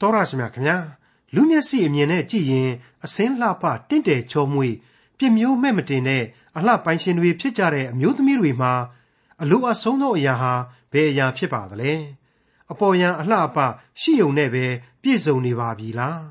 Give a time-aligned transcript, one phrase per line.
[0.00, 0.78] တော်ရရှိမြခင်ဗျာ
[1.34, 2.70] လူမျက်စိအမြင်နဲ့ကြည့်ရင်
[3.04, 4.74] အစင်းလှပတင့်တယ်ချောမွေ့
[5.18, 6.24] ပြမျိုးမဲ့မတင်တဲ့
[6.56, 8.72] အလှပိုင်ရှင်တွေဖြစ်ကြတဲ့အမျိုးသမီးတွေမှာ
[9.42, 10.52] အလိုအဆုံးသောအရာဟာ
[10.92, 11.92] ဘယ်အရာဖြစ်ပါသလဲ
[12.72, 13.58] အပေါ်ယံအလှအပ
[14.00, 14.64] ရှိုံနဲ့ပဲ
[15.02, 16.22] ပြည့်စုံနေပါပြီလား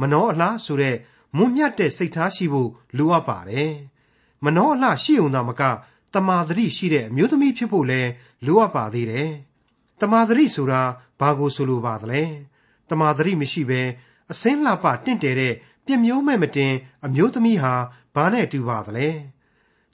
[0.00, 0.96] မနှောအလှဆိုတဲ့
[1.36, 3.72] မွန်မြတ်တဲ့စိတ်ထားရှိဖို့လိုအပ်ပါတယ်
[4.44, 5.62] မနှောအလှရှိုံသာမက
[6.14, 8.10] တမာတရိရှိတဲ့အမျိုးသမီးဖြစ်ဖို့လည်း
[8.46, 9.30] လိုအပ်ပါသေးတယ်
[10.00, 10.82] တမာတရိဆိုတာ
[11.20, 12.22] ဘာကိုဆိုလိုပါသလဲ
[12.92, 13.82] တမာတရိမရှိဘဲ
[14.32, 15.54] အစင်းလှပတင့်တယ်တဲ့
[15.86, 17.74] ပြမျိုးမဲ့မတင် အမျိုးသမီးဟာ
[18.14, 19.08] ဘာနဲ့တူပါသလဲ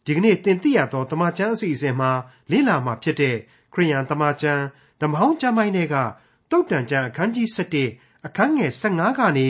[0.04, 2.10] ဒီကနေ့တင်ပြရသောတမချန်းအစီအစဉ်မှာ
[2.50, 3.36] လေ့လာမှာဖြစ်တဲ့
[3.72, 4.62] ခရိယန်တမချန်း
[5.00, 5.96] ဓမ္မဟောင်းကျမ်းပိုင်းတွေက
[6.50, 7.48] တုတ်တန်ကျမ်းအခန်းကြီး
[7.86, 9.48] 7အခန်းငယ်15ကနေ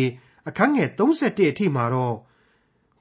[0.48, 2.16] အခန်းငယ်31အထိမှာတော့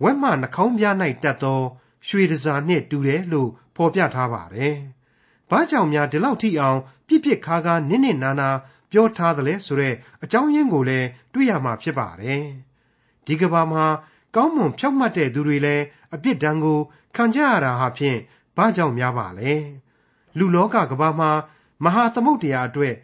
[0.03, 1.61] ဝက်မှနှာခေါင်းပြား၌တက်သော
[2.07, 4.75] ရွှေတစားနှင့်တူတယ်လို့ဖော်ပြထားပါတယ်။
[5.49, 8.49] ဘာကြောင့်များဒီလောက်ထိအောင်ပြစ်ပြစ်ခါခါနစ်နစ်နာနာ
[8.91, 12.43] ပြောထားသလဲဆိုတဲ့အကြောင်းရင်းကိုလည်းတွေ့ရမှာဖြစ်ပါတယ်။
[13.25, 13.85] ဒီကဘာမှာ
[14.35, 16.79] ကောင်းမွန်ဖြောက်မှတ်တဲ့သူတွေလည်းအပြစ်ဒဏ်ကို
[17.15, 18.19] ခံကြရတာဟာဖြင့်
[18.57, 19.53] ဘာကြောင့်များပါလဲ။
[20.37, 21.31] လူလောကကဘာမှာ
[21.83, 22.95] မဟာသမုတ်တရားအတွက်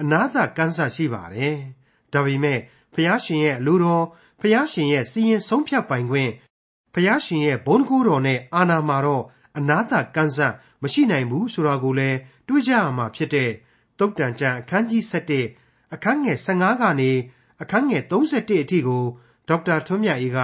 [0.00, 1.56] အနာသကန်းဆရှိပါတယ်။
[2.12, 2.58] ဒါပေမဲ့
[2.94, 4.04] ဖျားရှင်ရဲ့လူတော်
[4.40, 6.30] ဖျားရှင်ရဲ့စီရင်ဆုံးဖြတ်ပိုင်ခွင့်
[6.94, 9.24] ဖျားရှင်ရဲ့ဘုန်းကူတော်နဲ့အာနာမှာတော့
[9.58, 10.38] အနာသကန်းဆ
[10.82, 13.50] မရှိနိုင်ဘူးဆိုတာကိုလည်းတွေးကြရမှာဖြစ်တဲ့
[14.00, 15.02] တုတ်တန်ကျမ်းအခန်းကြီး
[15.48, 17.10] 7အခန်းငယ်15ကနေ
[17.62, 19.02] အခန်းငယ်31အထိကို
[19.48, 20.38] ဒေါက်တာထွန်းမြတ်အေးက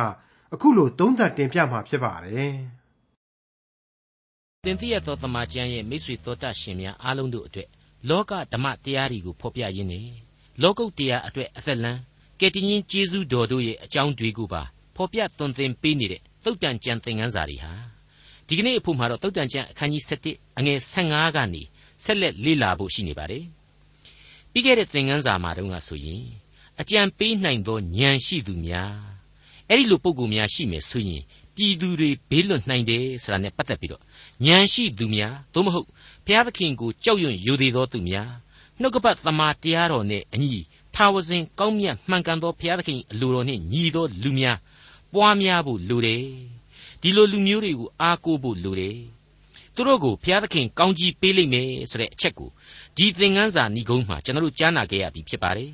[0.54, 2.54] အခုလိုသုံးသပ်တင်ပြมาဖြစ်ပါတယ်။
[4.64, 7.68] တင်ပြရသောတမန်ကျမ်းရဲ့မိတ်ဆွေတော်တတ်ရှင်များအားလုံးတို့အတွက်
[8.08, 10.06] လောကဓမ္မတရားတွေကိုဖော်ပြရင်းနဲ့
[10.62, 12.00] လောကုတ်တရားအတွက်အသက်လန်း
[12.40, 14.62] ကယ်တင်ရှင်ကျေးဇူးတော်တို့ရဲ့အကြောင်းတွေကိုပါ
[14.96, 17.72] ဖော်ပြသွန်သင်ပေးနေတဲ့တုတ်တန်ကျမ်းသင်ခန်းစာတွေဟာ
[18.46, 21.62] ဒီကနေ့အဖို့မှာတော့တုတ်တန်ကျမ်းအခန်းကြီး7အငယ်15ကနေ
[22.04, 23.44] ဆက်လက်လေ့လာဖို့ရှိနေပါတယ်။
[24.52, 26.22] ပြီးခဲ့တဲ့သင်ခန်းစာမှာတုန်းကဆိုရင်
[26.80, 28.94] အကြံပေးနိုင်သောဉာဏ်ရှိသူများ
[29.70, 31.22] အဲ့ဒီလိုပုံကူများရှိမယ်ဆိုရင်
[31.54, 34.02] ပြည်သူတွေဘေးလွတ်နိုင်တယ်ဆိုတာနဲ့ပတ်သက်ပြီးတော့
[34.46, 35.86] ဉာဏ်ရှိသူများသို့မဟုတ်
[36.26, 38.30] ဘုရားသခင်ကိုကြောက်ရွံ့ယိုသေးသောသူများ
[38.80, 40.60] နှုတ်ကပတ်သမာတရားတော်နဲ့အညီ
[40.94, 44.58] ထာဝစဉ်ကောင်းမြတ်မှန်ကန်သောဘုရားသခင်အလိုတော်နှင့်ညီသောလူများ
[45.14, 46.24] ပွားများဖို့လိုတယ်
[47.00, 48.96] ဒီလိုလူမျိုးတွေကိုအားကိုးဖို့လိုတယ်
[49.76, 52.50] သူတို့ကိုဘုရားသခင်ကောင်းကြီးပေးလိမ့်မယ်ဆိုတဲ့အချက်ကို
[52.96, 55.70] ဒီသင်ခန်းစာဏိကုံးမှာကျွန်တော်တို့ကြားနာခဲ့ရပြီဖြစ်ပါတယ်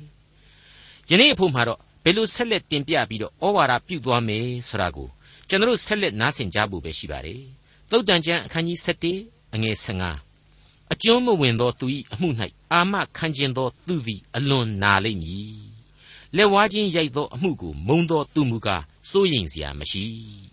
[1.09, 5.07] ။ယနေ့အဖို့မှာတော့ဘယ်လိုဆက်လက်တင်ပြပြီးတော့ဩဝါဒပြုသွားမယ်ဆိုတာကို
[5.49, 7.41] ကျွန်တော်တို့ဆက်လက်နားဆင်ကြဖို့ပဲရှိပါတယ်။
[7.91, 8.79] သုတ်တန်ကျမ်းအခန်းကြီး
[9.15, 12.29] 7အငယ်15အကျွမ်းမဝင်သောသူ၏အမှု၌
[12.73, 15.57] အာမခံခြင်းသောသူသည်အလွန်နာလိမ့်မည်။
[16.35, 20.05] လက်ဝါးချင်းရိုက်သောအမှုကိုမုံသောသူမူကားစိုးရိမ်စရာမရှိ။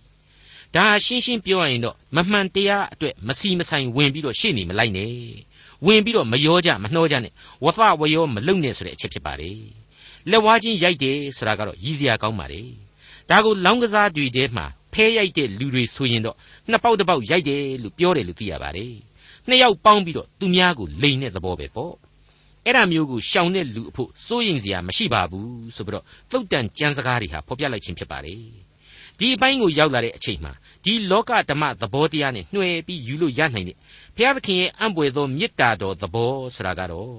[0.77, 5.13] ဒါရှင်းရှင်းပြောရရင်တော့မမှန်တရားအတွက်မစီမဆိုင်ဝင်ပြီးတော့ရှေ့နေမလိုက်နဲ့
[5.87, 7.33] ဝင်ပြီးတော့မရောကြမနှောကြနဲ့
[7.65, 9.51] ဝသဝရောမလုံနဲ့ဆိုတဲ့အချက်ဖြစ်ပါလေ
[10.31, 12.63] လက်ဝါးချင်းရိုက်တယ်ဆိုတာကတော့ရည်စရာကောင်းပါလေ
[13.31, 16.37] ဒါကိုလောင်းကစားတွေထဲမှာဖဲရိုက်တဲ့လူတွေဆိုရင်တော့
[16.71, 18.95] နှစ်ပေါက်တစ်ပေါက်ရိုက်တယ်လို့ပြောတယ်လို့သိရပါတယ်
[19.49, 21.95] နှစ်ယောက်ပေါင်းပြီးတော့သူများကိုလိန်တဲ့သဘောပဲပေါ့
[22.65, 28.35] အဲ့ဒါမျိုးကိုရှောင်တဲ့လူအဖို့စိုးရင်စရာမရှိပါဘူးဆိုပြီးတော့သုတ်တန်ကြံစကားတွေဟာဖော်ပြလိုက်ခြင်းဖြစ်ပါလေ
[29.21, 30.53] ဒီအပိုင်းကိုရောက်လာတဲ့အချိန်မှာ
[30.85, 33.77] ဒီလောကဓမ္မသဘောတရားနဲ့နှွယ်ပြီးယူလို့ရနိုင်တဲ့
[34.17, 37.15] ဘုရားသခင်ရဲ့အံ့ပွေသောမေတ္တာတော်သဘောဆိုတာကတော့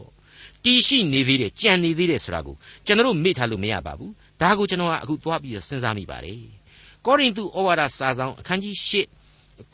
[0.64, 6.42] တည်ရှိနေသေးတယ်ကြံနေသေးတယ်ဆိုတာကိုကျွန်တော်မေ့ထားလို့မရပါဘူးဒါကိုကျွန်တော်ကအခုသွားပြီးစဉ်းစားမိပါတယ်
[7.06, 8.94] ကောရိန္သုဩဝါဒစာဆောင်အခန်းကြီး၈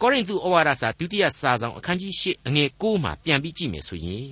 [0.01, 4.27] ကောရိန္သုဩဝါဒစာဒုတိယစာဆောင်အခန်းကြီး၈အငယ်၉မှာပြန်ပြီးကြည့်မယ်ဆိုရင်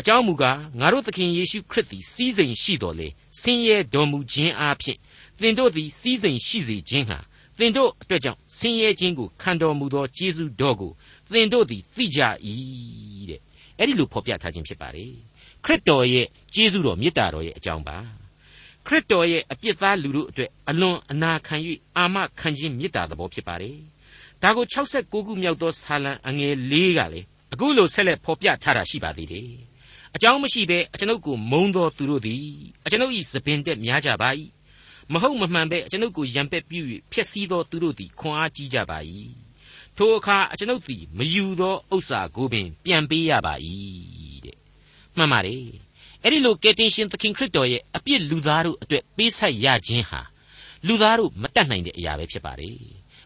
[0.00, 3.08] အကြောင်းမူကားငါတို့သခင်ယေရှုခရစ်သည်စီးစိမ်ရှိတော်လေ
[3.40, 4.98] ဆင်းရဲတော်မူခြင်းအပြင်
[5.40, 7.18] သင်တို့သည်စီးစိမ်ရှိစေခြင်းဟာ
[7.58, 10.92] သင်တို့အတွက်ကြောင့်ဆင်းရဲခြင်းကိုခံတော်မူသောကျေးဇူးတော်ကို
[11.32, 12.20] သင်တို့သည်သိကြ၏
[13.30, 13.40] တဲ့
[13.78, 15.12] အဲ့ဒီလိုဖော်ပြထားခြင်းဖြစ်ပါတယ်
[15.64, 17.98] ခရစ်တော်ရဲ့ကျေးဇူးတော်မေတ္တာတော်ရဲ့အကြောင်းပါ
[18.86, 21.56] ခရစ်တော်ရဲ့အပြစ်သားလူတို့အတွက်အလွန်အနာခံ၍
[21.96, 23.76] အာမခံခြင်းမေတ္တာသဘောဖြစ်ပါတယ်
[24.42, 27.20] ဒါကို69ခုမြောက်သောဆာလံအငယ်၄ကလေ
[27.52, 29.50] အခုလိုဆက်လက်ဖော်ပြထားတာရှိပါသေးတယ်
[30.14, 32.46] အကြောင်းမရှိဘဲအကျွန်ုပ်ကိုမုံသောသူတို့သည်
[32.84, 34.28] အကျွန်ုပ်၏သပင်တက်များကြပါ၏
[35.12, 36.80] မဟုတ်မမှန်ပဲအကျွန်ုပ်ကိုရံပက်ပြု၍
[37.12, 38.98] ဖျက်ဆီးသောသူတို့သည်ခွန်အားကြီးကြပါ၏
[39.96, 43.54] ထိုအခါအကျွန်ုပ်သည်မယူသောဥစ္စာကိုပင် ပြန်ပေးရပါ၏
[44.44, 44.56] တဲ့
[45.16, 45.64] မှန်ပါတယ်
[46.22, 50.20] အဲ့ဒီလိုကယ်တင်ရှင်သခင်ခရစ်တော်ရဲ့အပြစ်လူသားတို့အတွက်ပေးဆက်ရခြင်းဟာ
[50.86, 52.78] လူသားတို့မတတ်နိုင်တဲ့အရာပဲဖြစ်ပါတယ်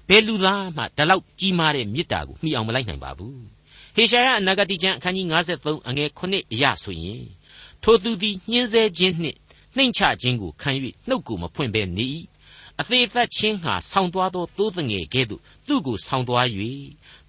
[0.09, 3.41] ဘယ်လူသားမှဒီလောက်ကြီးမားတဲ့မေတ္တာကိုမှီအောင်မလိုက်နိုင်ပါဘူး
[3.97, 5.27] ဟေရှာယအနာဂတိကျမ်းအခန်းကြီး
[5.59, 7.23] 53အငယ်9အရာဆိုရင်
[7.83, 9.39] ထိုသူသည်ညှင်းဆဲခြင်းနှင့်
[9.77, 10.71] နှိမ်ချခြင်းကိုခံ၍
[11.09, 12.07] နှုတ်ကိုမဖွင့်ဘဲနေ၏
[12.81, 16.47] အသေးသက်ချင်းဟာဆောင်းသွားသောသိုးတငယ်ကဲ့သို့သူ့ကိုဆောင်းသွား၍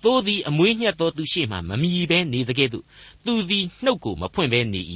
[0.04, 2.86] သိုးသည်အမွေးညှက်သောသူရှိမှမမြည်ဘဲနေတကဲ့သို့
[3.26, 4.82] သူသည်နှုတ်ကိုမဖွင့်ဘဲနေ၏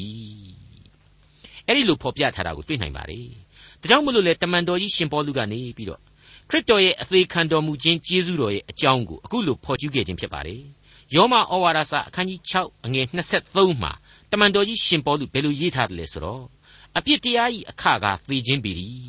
[1.67, 3.27] အဲ့ဒီလိုဖော်ပြထားတာကိုတွေ့နိုင်ပါတယ်
[3.81, 6.01] ဒါကြောင့်မလို့လေတမန်တော်ကြီးရှင်ပေါလုကနေပြီးတော့
[6.49, 10.61] ခရစ်တော်ရဲ့အသေးခံတော်မူခြင်းကျေးဇူးတော်ရဲ့အကြောင်းကိုအခုလိုဖော်ကျူးခဲ့ခြင်းဖြစ်ပါတယ်
[11.15, 13.05] ယောမဩဝါဒစာအခန်းကြီး6အငယ်
[13.39, 13.91] 23မှာ
[14.31, 16.43] တမန်တော်ကြီးရှင်ပေါလုဘယ်လိုရေးထားတယ်လဲဆိုတော့
[16.97, 18.71] အပြစ်တရားဤအခကသေခြင်းပေ၏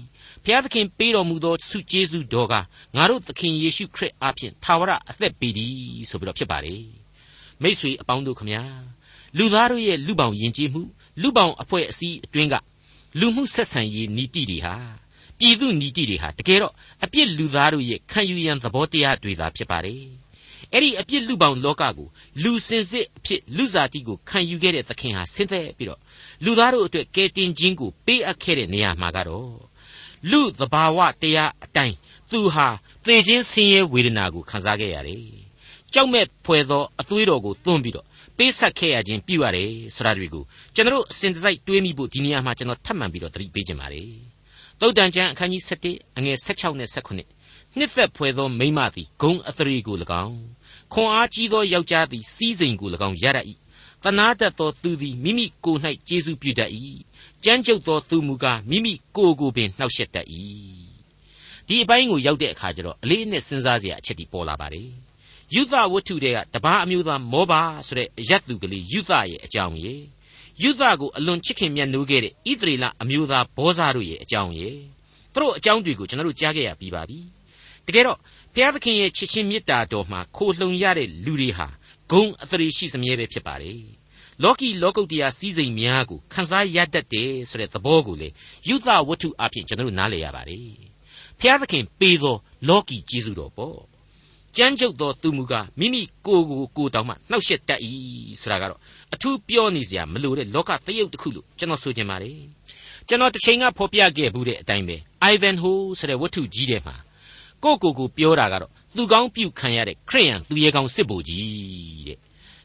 [0.44, 2.54] ဘုရားသခင်ပေးတော်မူသောဆုကျေးဇူးတော်က
[2.96, 5.74] ငါတို့သခင်ယေရှုခရစ်အားဖြင့်သာဝရအသက်ပေသည်
[6.10, 6.82] ဆိုပြီးတော့ဖြစ်ပါတယ်
[7.62, 8.62] မိษွေအပေါင်းတို့ခမညာ
[9.38, 10.82] လူသားတို့ရဲ့လူပောင်ယဉ်ကျေးမှု
[11.22, 12.54] လူပောင်အဖွဲ့အစည်းအတွင်းက
[13.20, 14.74] လူမှုဆက်ဆံရေးနီတိတွေဟာ
[15.38, 16.74] ပြည်သူနီတိတွေဟာတကယ်တော့
[17.04, 20.00] အပြစ်လူသားတို့ရဲ့ခံယူရန်သဘောတရားတွေသာဖြစ်ပါတယ်
[20.72, 22.08] အဲ့ဒီအပြစ်လူပောင်လောကကို
[22.42, 26.00] လူစင်စစ်အဖြစ်လူစားတိကိုခံယူခဲ့တဲ့သခင်ဟာဆင်းသက်ပြီးတော့
[26.44, 29.50] လူသားတို့အတွက်ကယ်တင်ခြင်းကိုပေးအပ်ခဲ့တဲ့နေရာမှာကတော့
[30.30, 31.96] လူသဘာဝတရားအတိုင်း
[32.30, 32.68] သူဟာ
[33.06, 35.22] သေခြင်းဆင်းရဲဝေဒနာကိုခံစားခဲ့ရတယ်။
[35.92, 38.06] ကြောက်မဲ့ဖွယ်သောအသွေးတော်ကိုသွန်းပြီးတော့
[38.38, 44.10] ပေးဆက်ခဲ့ရခြင်းပြုရတယ်ဆိုတာတွေကိုကျွန်တော်အစဉ်တစိုက်တွေးမိဖို့ဒီနေရာမှာကျွန်တော်ထပ်မံပြီးတော့သတိပေးခြင်းပါတယ်။
[44.80, 47.26] သုတ်တန်ကျမ်းအခန်းကြီး7အငယ်16နဲ့18
[47.76, 50.36] နှစ်သက်ဖွယ်သောမိမသည်ဂုံအသရေကို၎င်း
[50.92, 53.46] ခွန်အားကြီးသောယောက်ျားသည်စီးစိမ်ကို၎င်းရတတ်၏
[54.02, 56.70] တနာတတ်သောသူသည်မိမိကိုယ်၌ကျေးဇူးပြုတတ်၏
[57.44, 60.26] ကြမ်းကြုတ်သောသူမူကားမိမိကိုယ်ကိုပင်နှောက်ယှက်တတ်၏
[61.68, 64.88] ဒီအပိုင်းကိုရောက်တဲ့အခါကျတော့အလေးအနက်စဉ်းစားစရာအချက်ဒီပေါ်လာပါတယ်
[65.54, 69.94] ယုသဝတ္ထုတွေကတပားအမျိုးသားမောဘာဆိုတဲ့အယတ်သူကလေးယုသရဲ့အကြောင်းရေ
[70.62, 74.68] ယုသကိုအလွန်ချစ်ခင်မြတ်နိုးခဲ့တဲ့ဣသရေလအမျိုးသားဘောဇာတို့ရဲ့အကြောင်းရေ
[75.34, 77.18] သူတို့အကြောင်းတွေကိုကျွန်တော်တို့ကြားခဲ့ရပြီးပါပြီ
[77.86, 78.18] တကယ်တော့
[78.56, 81.66] ဘုရားသခင်ရဲ့ချစ်ချင်းမေတ္တာတော်မှာခိုလှုံရတဲ့လူတွေဟာ
[82.10, 83.80] ဂုံအသရေရှိစမြဲပဲဖြစ်ပါတယ်
[84.42, 88.28] လောကီလောကုတ္တရာစည်းစိမ်များကိုခန်းစားရတတ်တယ်ဆိုတဲ့သဘောကိုလေ
[88.68, 90.68] ယုသဝတ္ထုအဖြစ်ကျွန်တော်တို့နားလည်ရပါတယ်
[91.38, 92.36] ဘုရားသခင်ပေးသော
[92.68, 93.78] လောကီကျေးဇူးတော်ပေါ့
[94.56, 97.80] ကြမ်းကြုတ်သောသူမူကားမိမိကိုယ်ကိုကိုယ်တောင်မှနှောက်ယှက်တတ်၏
[98.40, 98.80] ဆိုတာကတော့
[99.14, 102.38] အထူးပြောနေစရာမလိုတဲ့လောကတရုပ်တစ်ခုလို့ကျွန်တော်ဆိုချင်ပါတယ်
[103.08, 104.96] ကျွန်တော်တစ်ချိန်ကဖော်ပြခဲ့ဘူးတဲ့အတိုင်းပဲ
[105.32, 106.96] Ivanhoe ဆိုတဲ့ဝတ္ထုကြီးထဲမှာ
[107.64, 112.18] ကိုကိုကိုပြောတာကတော့သူကောင်းပြုခံရတဲ့ခရိယန်သူရဲကောင်းစစ်ဘိုလ်ကြီးတဲ့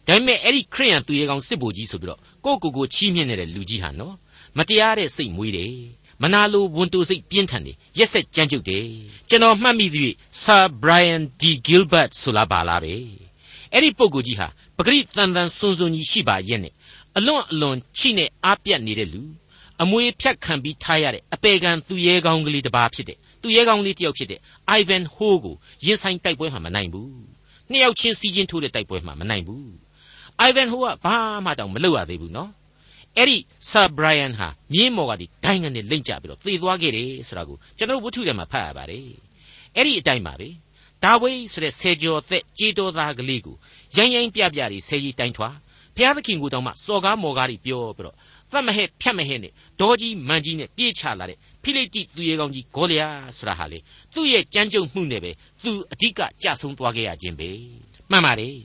[0.08, 4.16] ဒါပေမဲ့အဲ့ဒီခရိယန်သူရဲကောင်းစစ်ဘိုလ်ကြီးဆိုပြီးတော့ကိုကိုကိုချီးမြှင့်နေတဲ့လူကြီးဟာနော်
[4.58, 5.74] မတရားတဲ့စိတ်မွေးတယ်
[6.22, 8.86] မနာလိုဝန်တိုစိတ်ပြင်းထန်တယ်ရက်ဆက်ကြမ်းကြုတ်တယ်
[9.30, 12.96] ကျွန်တော်မှတ်မိသဖြင့် Sir Brian D Gilbert ဆိုလာပါလားပဲ
[13.74, 14.48] အဲ့ဒီပုဂ္ဂိုလ်ကြီးဟာ
[14.78, 16.74] ပဂရိတန်တန်စွန်းစွန်းကြီးရှိပါရဲ့နဲ့
[17.18, 19.24] အလွန်အလွန်ချိနဲ့အားပြတ်နေတဲ့လူ
[19.82, 24.40] အမွေဖြတ်ခံပြီးထားရတဲ့အပေကံသူရဲကောင်းကလေးတစ်ပါးဖြစ်တဲ့ သူရဲကောင်းလေးတစ်ယောက်ဖြစ်တဲ့
[24.80, 25.56] Ivan Ho ကို
[25.86, 27.12] ရင်ဆိုင်တိုက်ပွဲမှာမနိုင်ဘူး
[27.72, 29.66] နှစ်ယောက်ချင်းစီးချင်းထိုးတဲ့တိုက်ပွဲမှာမနိုင်ဘူး
[30.48, 31.16] Ivan Ho ကဘာ
[31.46, 32.52] မှတောင်မလုပ်ရသေးဘူးနော်
[33.18, 33.38] အဲ့ဒီ
[33.70, 39.06] ဆာဘရိုင်ယန်ဟာမြင်းမော်ကဒီဒိုင်းကနေလိမ့်ကြပြီးတော့သေသွားခဲ့တယ်ဆိုတာကိုကျွန်တော်ဝတ္ထုထဲမှာဖတ်ရပါတယ်
[39.76, 40.50] အဲ့ဒီအတိုင်းပါပဲ
[41.04, 43.56] ဒါဝိဆိုတဲ့ဆယ်ကျော်သက်ကြေးတော်သားကလေးကို
[43.96, 45.50] ရိုင်းရိုင်းပြပြတွေဆယ်ကြီးတိုင်းထွာ
[45.96, 48.16] ဘုရားသခင်ကိုတောင်မှစော်ကားမော်ကားတွေပြောပြီးတော့
[48.52, 49.52] သတ်မဟဲ့ဖြတ်မဟဲ့နဲ့
[49.82, 53.80] ဒေါ်ကြီးမန်ကြီးနဲ့ပြေးချလာတဲ့ ဖိလိတိသူရဲကောင်းကြီးဂေါလျာဆိုတာဟာလေ
[54.13, 55.31] သူ့ရဲ့ကြမ်းကြုတ်မှုနဲ့ပဲ
[55.63, 57.50] သူအဓိကကြဆုံးသွားခဲ့ရခြင်းပဲ
[58.12, 58.58] မှန်ပါတယ်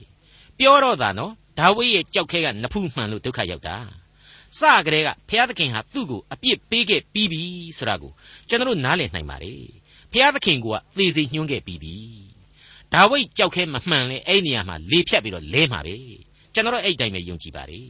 [0.57, 3.77] ပြောတော့တာနော်ဒါဝိရဲ့ကြောက်ခဲကနဖူးမှန်လို့ဒုက္ခရောက်တာ
[4.59, 7.41] စကလေးကဘုရားသခင်ဟာသူ့ကိုအပြစ်ပေးခဲ့ပြီးပြီ
[7.77, 8.11] ဆိုတာကို
[8.49, 9.61] ကျွန်တော်နားလည်နိုင်ပါတယ်
[10.11, 10.67] ဘုရားသခင်က
[10.97, 11.95] သေစီညှွှန်းခဲ့ပြီးပြီ
[12.93, 15.95] ဒါဝိကြောက်ခဲမမှန်လဲအဲ့နေရာမှာလေဖြတ်ပြီးတော့လဲမှာပဲ
[16.53, 17.87] ကျွန်တော်အဲ့တိုင်းပဲယုံကြည်ပါတယ်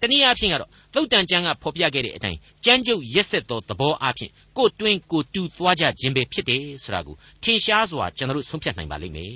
[0.00, 9.34] တနည်းအားဖြင့်ကတော့သုတ်တန်ကျမ်းကဖော်ပြခဲ့တဲ့အတိုင်းကြမ်းကြုတ်ရက်ဆက်သောသဘောအားဖြင့်ကိုတွင်းကိုတူသွားကြခြင်းပဲဖြစ်တယ်ဆိုတာကိုထင်ရှားစွာကျွန်တော်ဆုံးဖြတ်နိုင်ပါလိမ့်မယ်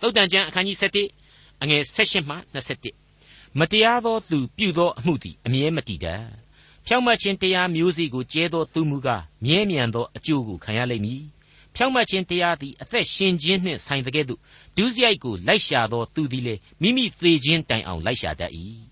[0.00, 2.36] သုတ်တန်ကျမ်းအခန်းကြီး7အငယ်16မှ
[2.96, 6.22] 21မတရားသောသူပြုသောအမှုသည်အမြဲမတည်တတ်
[6.86, 11.22] ဖြောင့်မတ်ခြင်းတရားမျိုးစီကိုကျဲသောသူမူကားမြဲမြံသောအကျိုးကိုခံရလိမ့်မည်
[11.74, 14.40] ဖြောင့်မတ်ခြင်းတရားသည်အသက်ရှင်ခြင်းနှင့်ဆိုင်တဲ့ကဲ့သို့
[14.76, 18.52] ဒုစရိုက်ကိုလိုက်ရှာသောသူသည်လည်းမိမိသေခြင်းတိုင်အောင်လိုက်ရှာတတ်၏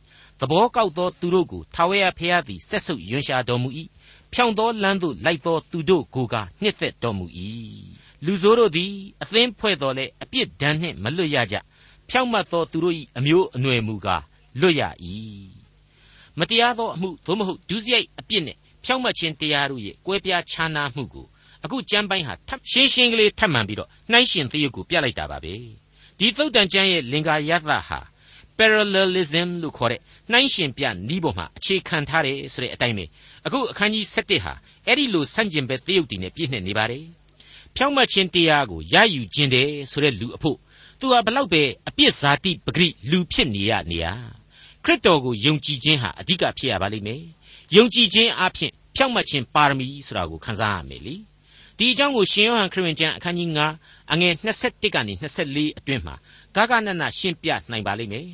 [0.44, 3.68] သဘောကောက်သောသူတို့ကိုထာဝရဘုရားသည်ဆက်ဆုပ်ယွန်ရှာတော်မူ၏
[4.32, 7.26] ဖြောင့်သောလမ်းသို့လိုက်သောသူတို့ကိုကနှစ်သက်တော်မူ၏
[8.24, 11.56] လူဆိုးတို့သည်အသင်းဖွဲ့တော်လဲအပြစ်ဒဏ်နှင့်မလွတ်ရကြ
[12.08, 14.22] ဖြောင့်မတ်သောသူတို့၏အမျိုးအနွယ်မူကား
[14.60, 14.82] လွတ်ရ၏
[16.38, 21.26] မတရားသောအမှုသို့မဟုတ်ဒုစရိုက်အပြစ်နဲ့ဖြောင့်မတ်ခြင်းတရားတို့ရဲ့ကွဲပြားခြားနားမှုကို
[21.64, 25.54] အခုကျမ်းပိုင်းဟာထပ်ရှင်းရှင်းကလေးထပ်မှန်ပြီးတော့နှိုင်းရှင်သရုပ်ကိုပြလိုက်တာပါပဲ
[26.18, 28.00] ဒီသုတ်တန်ကျမ်းရဲ့လင်္ကာယသဟာ
[28.58, 33.04] parallelism လို့ခေါ်တဲ့နှိုင်းရှင်ပြနီးပေါ်မှာအခြေခံထားတယ်ဆိုတဲ့အတိုင်းပဲ
[33.46, 34.52] အခုအခန်းကြီး7ဟာ
[34.86, 37.04] အဲ့ဒီလိုဆန့်ကျင်ဘက်သရုပ်တည်နဲ့ပြည့်နှက်နေပါတယ်
[37.76, 40.58] ဖြောင့်မတ်ခြင်းတရားကိုရယူခြင်းတယ်ဆိုတဲ့လူအဖို့
[41.00, 44.06] သူဟာဘလောက်ပဲအပြစ်ဇာတိပဂရိလူဖြစ်နေရနေရ
[44.84, 47.22] ခရစ်တော်ကိုယုံကြည်ခြင်းဟာအဓိကဖြစ်ရပါလိမ့်မယ်
[47.76, 51.14] ယုံကြည်ခြင်းအပြင်ဖြောင့်မတ်ခြင်းပါရမီဆိုတာကိုခံစားရမယ်လေ
[51.78, 53.48] ဒီအကြောင်းကိုရှင်ယောဟန်ခရစ်ဝင်ကျမ်းအခန်းကြီး
[53.80, 56.14] 9အငယ်21ကနေ24အတွင်းမှာ
[56.56, 58.26] ဂဂနနရှင်းပြနိုင်ပါလိမ့်မယ်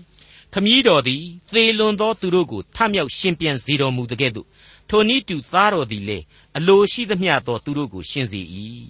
[0.54, 1.24] ခမည်းတော်သည်
[1.54, 4.46] သေလွန်သောသူတို့ကိုထမြောက်ရှင်ပြန်စေတော်မူတဲ့ကဲ့သို့
[4.88, 6.24] ထိုနည်းတူသားတော်သည်လည်း
[6.58, 8.40] အလိုရှိသမျှသောသူတို့ကိုရှင်းစေ၏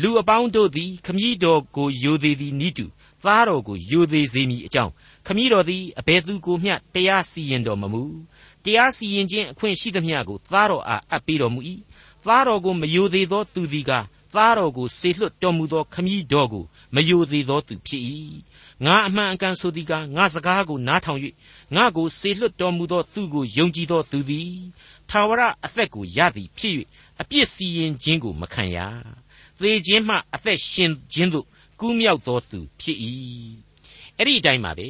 [0.00, 2.86] လူအပေါင်းတို့သည်ခမည်းတော်ကိုယိုသေးသည်နည်းတူ
[3.22, 4.92] သားတော်ကိုယိုသေးစေမည်အကြောင်း
[5.26, 8.02] ခမည်းတော်သည်အဘယ်သူကိုမျှတရားစီရင်တော်မမူ
[8.64, 11.60] တရားစီရင်ခြင်းအခွင့်ရှိသမျှကိုသားတော်အားအပ်ပေးတော်မူ၏
[12.26, 13.92] သားတော်ကိုမယိုသေးသောသူသည်က
[14.34, 18.02] သားတော်ကိုစေလွှတ်တော်မူသောခမည်းတော်ကိုမယိုသေးသောသူဖြစ်၏
[18.84, 21.20] ငါအမှန်အကန်ဆိုသည်ကငါစကားကိုနားထောင်၍
[21.74, 24.50] ငါကိုစေလွှတ်တော်မူသောသူကိုယုံကြည်သောသူသည်
[25.10, 26.74] ထာဝရအသက်ကိုရသည်ဖြစ်၍
[27.20, 28.78] အပြစ်စီရင်ခြင်းကိုမခံရ
[29.60, 31.46] သေခြင်းမှအသက်ရှင်ခြင်းသို့
[31.80, 32.98] ကူးမြောက်သောသူဖြစ်၏
[34.18, 34.88] အဲ့ဒီအတိုင်းပါပဲ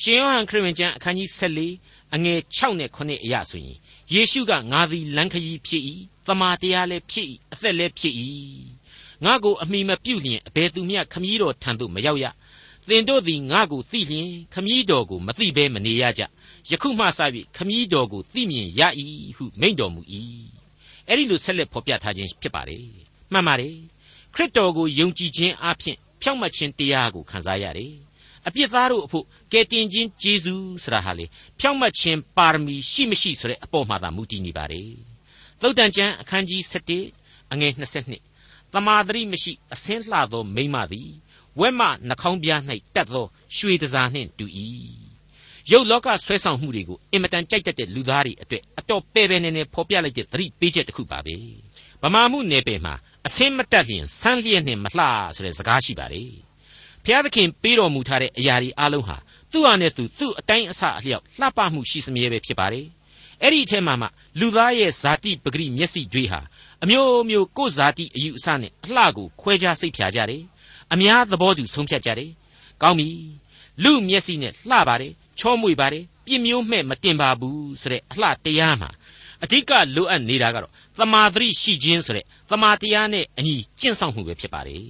[0.00, 3.76] ရှင်ယောဟန်ခရစ်ဝင်ကျမ်းအခန်းကြီး14အငယ်6နဲ့9အရာဆိုရင်
[4.12, 5.82] ယေရှုကငါသည်လမ်းခရီးဖြစ်၏
[6.26, 8.14] သမာတရားလည်းဖြစ်၏အသက်လည်းဖြစ်၏
[9.24, 12.26] ငါကိုအမိမပြုတ်လျင်အဘယ်သူမျှခမည်းတော်ထံသို့မရောက်ရ
[12.88, 16.22] သင်တို့သည်ငါကိုသိလျင်ခမည်းတော်ကိုမသိဘဲမနေရကြ
[16.70, 17.20] ယခုမှစ၍
[17.56, 18.80] ခမည်းတော်ကိုသိမြင်ရ၏
[19.36, 20.00] ဟုမိန့်တော်မူ၏
[21.08, 22.86] အဲ့ဒီလိုဆက်လက်ဖော်ပြထားခြင်းဖြစ်ပါတယ်
[23.32, 23.76] မှန်ပါတယ်
[24.34, 27.94] ခရစ်တော်ကိုယုံကြည်ခြင်းအပြင်ဖြောင့်မတ်ခြင်းတရားကိုခံစားရတယ်
[28.46, 31.26] အပြစ်သားတို့အဖို့ကယ်တင်ခြင်းကျေးဇူးဆိုတာဟာလေ
[31.60, 34.90] ဖြောင့်မတ်ခြင်းပါရမီရှိမရှိဆိုတဲ့အပေါ်မှာသာမူတည်နေပါတယ်
[35.60, 36.62] သုတ်တန်ကျမ်းအခန်းကြီး
[37.06, 41.10] 7အငယ်22တမာတရိမရှိအစင်းလှသောမိမသည်
[41.60, 42.60] ဝက်မနှာခေါင်းပြား၌
[42.94, 44.46] တက်သောရွှေတစားနှင့်တူ၏
[45.70, 51.36] ရုပ်လောကဆွဲဆောင်မှုတွေကိုအင်မတန်ကြိုက်တတ်တဲ့လူသားတွေအတွက်အတော်ပဲပဲနေနေဖော်ပြလိုက်တဲ့သတိပေးချက်တစ်ခုပါပဲ
[52.02, 52.94] ဗမာမှုနယ်ပယ်မှာ
[53.26, 55.04] အစင်းမတက်လျင်ဆန်းလျက်နှင့်မလှ
[55.36, 56.32] ဆိုတဲ့စကားရှိပါတယ်
[57.04, 59.16] ဘုရားသခင်ပေးတော်မူထားတဲ့အရာတွေအလုံးဟာ
[59.52, 62.86] သူ့ဟာနဲ့သူသူ့အတိုင်းအဆအလျောက်လှပမှုရှိစမြဲပဲဖြစ်ပါတယ်
[63.42, 64.06] အဲ့ဒီအထက်မှာမှ
[64.40, 66.40] လူသားရဲ့ဇာတိပဂရိမျက်စိတွေဟာ
[66.82, 70.42] အမျိုးမျိုးကိုယ်ဇာတိအယူအဆနဲ့အလှကိုခွဲခြားစိတ်ဖြာကြတယ်
[70.92, 72.30] အများသဘောတူဆုံးဖြတ်ကြတယ်
[72.82, 73.08] ကောင်းပြီ
[73.82, 78.90] လူမျက်စိနဲ့လှပါတယ်ချောမွေပါတယ်ပြင်းမျိုးမဲ့မတင်ပါဘူးဆိုတဲ့အလှတရားမှာ
[79.42, 84.84] အဓိကလိုအပ်နေတာကတော့သမာဓိရှိခြင်းဆိုတဲ့သမာတရားနဲ့အညီကျင့်ဆောင်မှုပဲဖြစ်ပါတယ်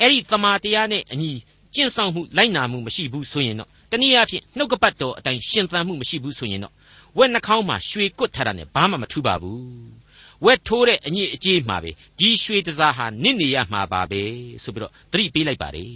[0.00, 1.32] အဲ့ဒီသမာတရားနဲ့အညီ
[1.74, 6.72] ကျင့်ဆောင်မှုလိုက်နာမှုမရှိဘူးဆိုရင်တော့တနည်းအားဖြင့်နှုတ်ကပတ်တော်အတိုင်းရှင်သန်မှုမရှိဘူးဆိုရင်တော့
[7.18, 9.60] ဝက်နှာခေါင်းမှာရွှေကွတ်ထားတာနဲ့ဘာမှမထူပါဘူး
[10.44, 14.22] ဝက်ထိုးတဲ့အညစ်အကြေးမှာပဲဒီရွှေတစားဟာနစ်နေရမှာပါပဲ
[14.62, 15.92] ဆိုပြီးတော့သတိပေးလိုက်ပါတယ်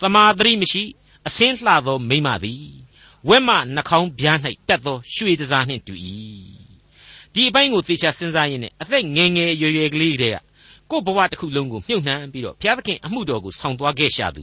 [0.00, 0.82] သမာသတိမရှိ
[1.26, 2.64] အစင်းလှသောမိမသည်
[3.28, 5.94] ဝက်မနှာခေါင်းပြား၌တက်သောရွှေတစားနှင့်တူ၏
[7.34, 10.38] ဒီအပိုင်းကိုသေချာစဉ်းစားရင်းနဲ့အသက်ငယ်ငယ်ရွယ်ရွယ်ကလေးတည်းက
[10.90, 14.42] ကို့ဘဝတစ်ခုလုံးကိုမြုပ်နှံပြီးတော့ဘုရားသခင်အမှုတော်ကိုဆောင်သွားခဲ့ရှာသူ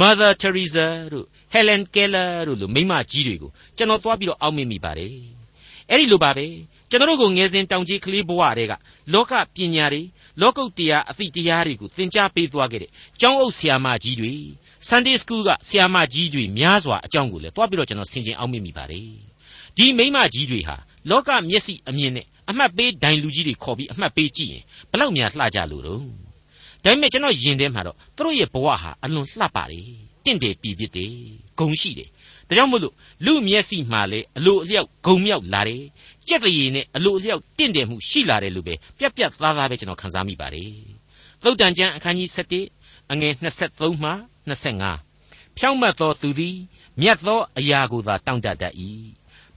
[0.00, 5.12] Mother Teresa တို့ Helen Keller တို့လိုမိမကြီးတွေကိုကျွန်တော်သွားပြီးတော့အောက်မေ့မိပါတယ်
[5.90, 6.46] အဲ့ဒီလိုပါပဲ
[6.92, 8.72] ကျွန်တော်တို့ကိုငယ်စဉ်တောင်ကြီးကလေးဘဝတွေက
[9.12, 10.02] လောကပညာတွေ
[10.40, 14.32] လောကုတ်တရားအသိတရားတွေကိုသင်ကြားပေးသွားခဲ့တဲ့ကျောင်းအုပ်ဆရာမကြီးတွေ
[14.88, 19.06] Sunday School ကဆရာမကြီးတွေများစွာအကြောင်းကိုလည်းတွားပြီးတော့ကျွန်တော်ဆင်ခြင်အောင်မိမိပါတယ်
[19.76, 20.76] ဒီမိမကြီးတွေဟာ
[21.10, 26.00] လောကမျက်စိအမြင်နဲ့အမှတ်ပေးဒိုင်လူကြီးတွေခေါ်ပြီးအမှတ်ပေးကြည့်ရင်ဘလောက်များလှကြလို့တော့
[26.84, 29.86] ဒါပေမဲ့ကျွန်တော်ယင်ထဲမှာတော့သူတို့ရဲ့ဘဝဟာအလွန်လှပတယ်
[30.24, 31.12] တင့်တယ်ပြည်ပြစ်တယ်
[31.58, 32.08] ဂုံရှိတယ်
[32.48, 32.94] ဒါကြောင့်မို့လို့
[33.24, 35.82] လူမျက်စိမှာလေအလိုအလျောက်ဂုံမြောက်လာတယ်
[36.28, 40.72] ကြက်တရေနဲ့အလိုအလျောက်တင့်တယ်မှုရှိလာတယ်လို့ပဲပြက်ပြက်သားသားပဲကျွန်တော်ခန်းစားမိပါတယ်
[41.42, 42.28] သုတ်တန်ကျမ်းအခန်းကြီး
[42.70, 44.10] 7အငယ်23မှ
[44.48, 46.56] 25ဖြောင့်မတ်သောသူသည်
[47.00, 48.74] မြတ်သောအရာကိုသာတောင့်တတတ်၏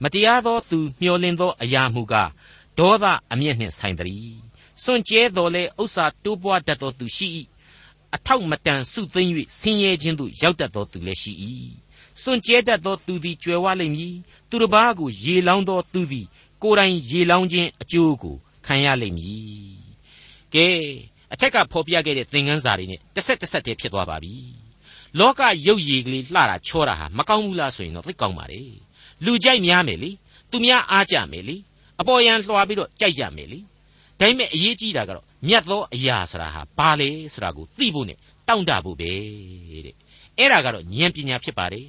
[0.02, 2.30] မတရားသောသူမျှော်လင့်သောအရာမူကား
[2.78, 4.34] ဒေါသအမျက်နှင့်ဆိုင်သည်
[4.82, 7.28] စွန့်ကြဲတော်လဲဥစ္စာတိုးပွားတတ်သောသူရှိ၏
[8.14, 11.32] အထောက်မတန်စုသိမ့်၍ဆင်းရဲခြင်းသို့ရောက်တတ်သောသူလည်းရှိ၏
[12.22, 14.16] စွန့်ကြဲတတ်သောသူသည်ကြွယ်ဝလိမ့်မည်
[14.50, 16.26] သူတစ်ပါးကိုရေလောင်းသောသူသည်
[16.62, 18.36] ကိုယ်တိုင်ရေလောင်းခြင်းအကျိုးကို
[18.66, 19.76] ခံရလိမ့်မည်
[20.54, 20.66] ကဲ
[21.32, 24.34] အထက်ကဖော်ပြခဲ့တဲ့သင်ခန်းစာတွေနဲ့တစ်ဆက်တစ်ဆက်တည်းဖြစ်သွားပါပြီ
[25.18, 28.60] လောကရုပ်ရည်ကလေးလှတာချောတာဟာမကောင်းဘူးလားဆိုရင်တော့သိကောင်းပါလေ
[29.24, 30.10] လူကြိုက်များမယ်လေ
[30.50, 31.56] သူများအားကြမယ်လေ
[32.00, 33.58] အပေါ်ယံလွှာပြီးတော့ကြိုက်ကြမယ်လေ
[34.20, 39.10] ဒါပေမဲ့အရေးကြီးတာကတော့မြတ်သောအရာဆိုတာဟာဘာလဲဆိုတာကိုသိဖို့နဲ့တောင့်တဖို့ပဲ
[39.86, 39.94] တဲ့
[40.38, 41.86] အဲ့ဒါကတော့ဉာဏ်ပညာဖြစ်ပါတယ်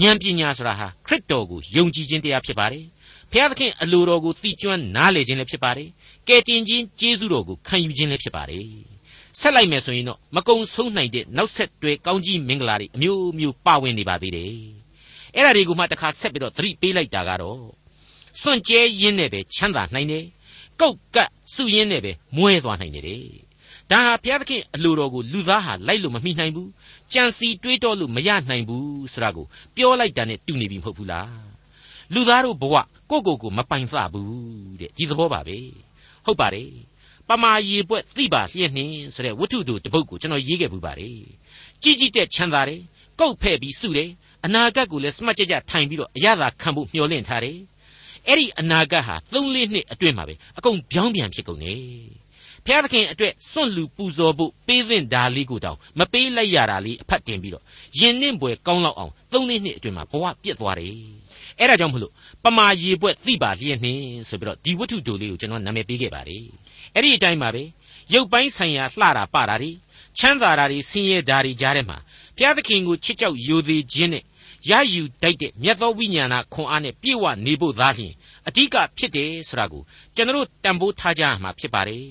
[0.00, 2.84] ဉာဏ်ပညာဆိုတာဟာခရစ်တော်ကိုယုံကြည်ခြင်းတရားဖြစ်ပါတယ်
[3.32, 5.88] ဖျားသခင်အလိုတော်ကိုသိကျွမ်းနားလည်ခြင်းလည်းဖြစ်ပါတယ်
[6.28, 8.66] ကယ်တင်ခြင်းကျေးဇူးတော်ကိုခံယူခြင်းလည်းဖြစ်ပါတယ်
[9.40, 14.54] ဆက်လိုက်မယ်ဆိုရင်တော့မကုံဆုံးနိုင်တဲ့နောက်ဆက်တွဲကောင်းကြီးမင်္ဂလာတွေအမျိုးမျိုးပါဝင်နေပါသေးတယ်
[15.34, 17.60] အဲ့ဒါတွေကိုမှတစ်ခါဆက်ပြီးတော့သတိပေးလိုက်တာကတော့
[18.40, 20.24] စွန့်ကြဲရင်းနဲ့ပဲချမ်းသာနိုင်တယ်
[20.80, 23.04] ကုတ်ကတ်စုရင်းနဲ့ပဲမွဲသွားနိုင်တယ်
[23.90, 26.70] ဒါဟာဘုရားသခင်အလိုတော်ကိုလူသားဟာလိုက်လို့မမိနိုင်ဘူး
[27.12, 29.46] ကြံစီတွေးတောလို့မရနိုင်ဘူးဆိုတာကို
[29.76, 31.51] ပြောလိုက်တာနဲ့တူနေပြီမဟုတ်ဘူးလား
[32.14, 32.74] လူသားတို့ဘဝ
[33.10, 35.58] ကိုကိုကိုမပိုင်သဘူးတဲ့ဒီသဘောပါပဲ
[36.24, 36.70] ဟုတ်ပါတယ်
[37.28, 41.16] ပမာရေပွက်သိပါလျက်နှင်းဆိုတဲ့ဝတ္ထုတို့တပုတ်ကိုကျွန်တော်ရေးခဲ့ပူပါတယ်
[41.82, 42.80] ကြီးကြီးတဲ့ချမ်းသာတယ်
[43.20, 44.10] ကုတ်ဖဲ့ပြီးစုတယ်
[44.44, 47.58] အနာဂတ်ကိုလည်းစမတ်ကြကြထိုင်ပြီးတော့အရသာခံဖို့မျှော်လင့်ထားတယ်
[48.28, 51.82] အဲ့ဒီအနာဂတ်ဟာ3လနှစ်အတွင်းမှာပဲအကုန်ပြောင်းပြန်ဖြစ်ကုန်တယ်
[52.66, 57.64] ဖျားသခင်အတွက်စွန့်လူပူဇော်ဖို့ပေးသင့်တာလေးကိုတောင်မပေးလိုက်ရတာလေးအဖတ်တင်ပြီးတော့
[57.98, 60.96] ယင်နှင့်ပွဲကောင်းလောက်အောင်3လနှစ်အတွင်းမှာဘဝပြည့်သွားတယ်
[61.58, 62.12] အဲ့ဒါကြောင့်မလို့
[62.44, 66.44] ပမာရေပွက်သိပါလျက်နှင်းဆိုပြီးတော့ဒီဝတ္ထုတိုလေးကိုကျွန်တော်နာမည်ပေးခဲ့ပါတယ်
[66.94, 67.62] အဲ့ဒီအတိုင်းပါပဲ
[68.12, 69.70] ရုပ်ပိုင်းဆိုင်ရာလှတာပတာတွေ
[70.18, 71.98] ချမ်းသာတာတွေဆင်းရဲတာတွေကြားထဲမှာ
[72.36, 74.24] ဘုရားသခင်ကိုချစ်ကြောက်ယိုသေးခြင်းနဲ့
[74.70, 78.12] ရယူတိုက်တဲ့မြတ်သောဝိညာဏခွန်အားနဲ့ပြည့်ဝနေဖို့သားလျှင်
[78.48, 79.82] အဓိကဖြစ်တယ်ဆိုတာကို
[80.14, 82.04] ကျွန်တော်တန်ဖိုးထားကြရမှာဖြစ်ပါတယ်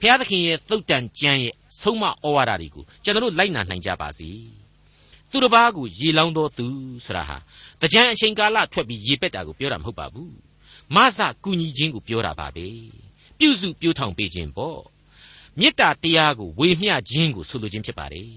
[0.00, 4.28] ဘုရားသခင်ရဲ့သုတ်တန်ကြမ်းရဲ့ဆုံးမဩဝါဒတွေကိုကျွန်တော်လိုက်နာနိုင်ကြပါစေ
[5.30, 6.66] သူတစ်ပါးကိုရေလောင်းတော်သူ
[7.04, 7.36] ဆိုတာဟာ
[7.82, 10.34] တကြံအချိန်ကာလထွက်ပြီးရေပက်တာကိုပြောတာမဟုတ်ပါဘူး
[10.94, 12.66] မဆကူညီခြင်းကိုပြောတာပါပဲ
[13.38, 14.80] ပြုစုပြိုးထောင်ပေးခြင်းပေါ့
[15.58, 18.30] မေတ္တာတရားကိုဝေမျှခြင်းကိုဆိုလိုခြင်းဖြစ်ပါတယ်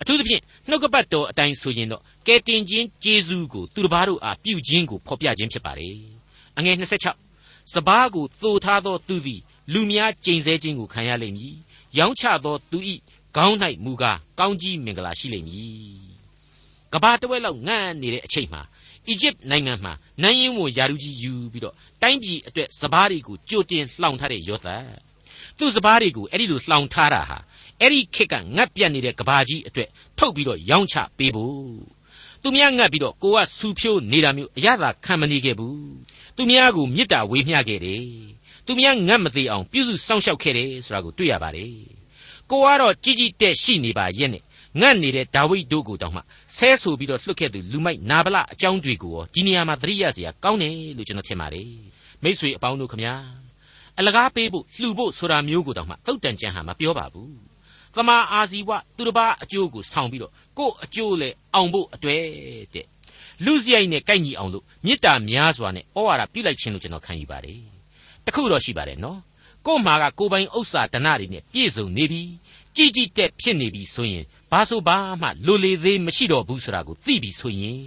[0.00, 5.96] အထူးသဖြင့်နှုတ်ကပတ်တော်အတိုင်းဆိုရင်တော့ကဲတင်ခြင်းကျေးဇူးကိုသူတစ်ပါးတို့အားပြုခြင်းကိုဖော်ပြခြင်းဖြစ်ပါတယ်
[6.58, 9.40] အငယ်26စပားကိုသိုထားသောသူသည်
[9.72, 11.54] လူများကျိန်ဆဲခြင်းကိုခံရလိမ့်မည်
[11.98, 12.78] ရောင်းချသောသူ၏
[13.36, 16.04] ခေါင်း၌မူကားကောင်းကြီးမင်္ဂလာရှိလိမ့်မည်
[16.92, 18.62] ကဘာတဝက်လောက်ငန့်နေတဲ့အချိန်မှာ
[19.08, 19.92] အီဂျစ်နိုင်ငံမှာ
[20.22, 24.86] နန်းရင်းဝယာရုကြီးယူပြီးတော့တိုင်းပြည်အတွက်စပားတွေကိုကြိုတင်လှောင်ထားတဲ့ယောသတ်
[25.58, 27.38] သူ့စပားတွေကိုအဲ့ဒီလိုလှောင်ထားတာဟာ
[27.80, 31.54] အဲ့ဒီခေတ်ကငတ်ပြတ်နေတဲ့ကဘာကြီးအတွက်ထုတ်ပြီးတော့ရောင်းချပေးဖို့
[32.42, 35.78] သူများငတ်ပြီးတော့ကိုကဆူဖြိုးနေတာမျိုးအရသာခံမနေခဲ့ဘူး
[36.36, 38.04] သူများကိုမေတ္တာဝေမျှခဲ့တယ်
[38.66, 41.72] သူများငတ်မသေးအောင်ပြုစုစောင့်ရှောက်ခဲ့တယ်ဆိုတာကိုတွေ့ရပါတယ်
[42.50, 44.42] ကိုကတော့ကြီးကြီးတက်ရှိနေပါရဲ့နဲ့
[44.80, 46.20] ငတ်နေတဲ့ဒါဝိဒ်တို့ကိုတောင်မှ
[46.56, 51.68] ဆဲဆိုပြီးတော့လှုပ်ခဲ့သူလူမိုက်နာဗလအကြောင်းတွေကိုရောဒီနေရာမှာသတိရစရာကောင်းတယ်လို့ကျွန်တော်ထင်ပါတယ်
[52.22, 53.14] မိษွေအပေါင်းတို့ခမညာ
[53.98, 57.34] အလကားပေးဖို့လှူဖို့ဆိုတာမျိုးကိုတောင်မှသုတ်တန်ကြံဟာမပြောပါဘူး
[57.94, 62.22] သမာအာဇီဝသူတစ်ပါးအကျိုးကိုဆောင်ပြီးတော့ကို့အကျိုးလေအောင်ဖို့အတွေ့
[62.74, 62.86] တဲ့
[63.44, 67.60] လူစရိုက်နဲ့ကိုက်ညီအောင်လို့မေတ္တာများစွာနဲ့ဩဝါဒပြုလိုက်ခြင်းလို့ကျွန်တော်ခံယူပါတယ်
[68.26, 69.20] တခုတော့ရှိပါတယ်နော်
[69.66, 72.22] ကို့မှာကကိုပိုင်ဥစ္စာဒနာတွေနဲ့ပြည့်စုံနေပြီ
[72.76, 77.83] ကြည်ကြည်တက်ဖြစ်နေပြီဆိုရင် ဘာဆိုဘာမှလိုလေသေးမရှိတော့ဘူးဆိုတာကိုသိပြီဆိုရင်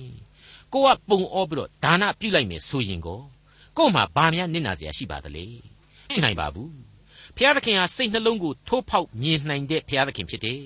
[0.72, 3.20] ကိုကပုံဩပြီးတော့ဒါနပြုလိုက်မယ်ဆိုရင်ကို
[3.76, 5.44] ကို့မှာဘာများနစ်နာเสียရှိပါသလဲ
[6.12, 6.72] ရှိနိုင်ပါဘူး
[7.36, 10.62] ဖျားသခင်ဟာစိတ်နှလုံးကိုထိုးဖောက်မြင်နိုင်တဲ့ဖျားသခင်ဖြစ်တယ်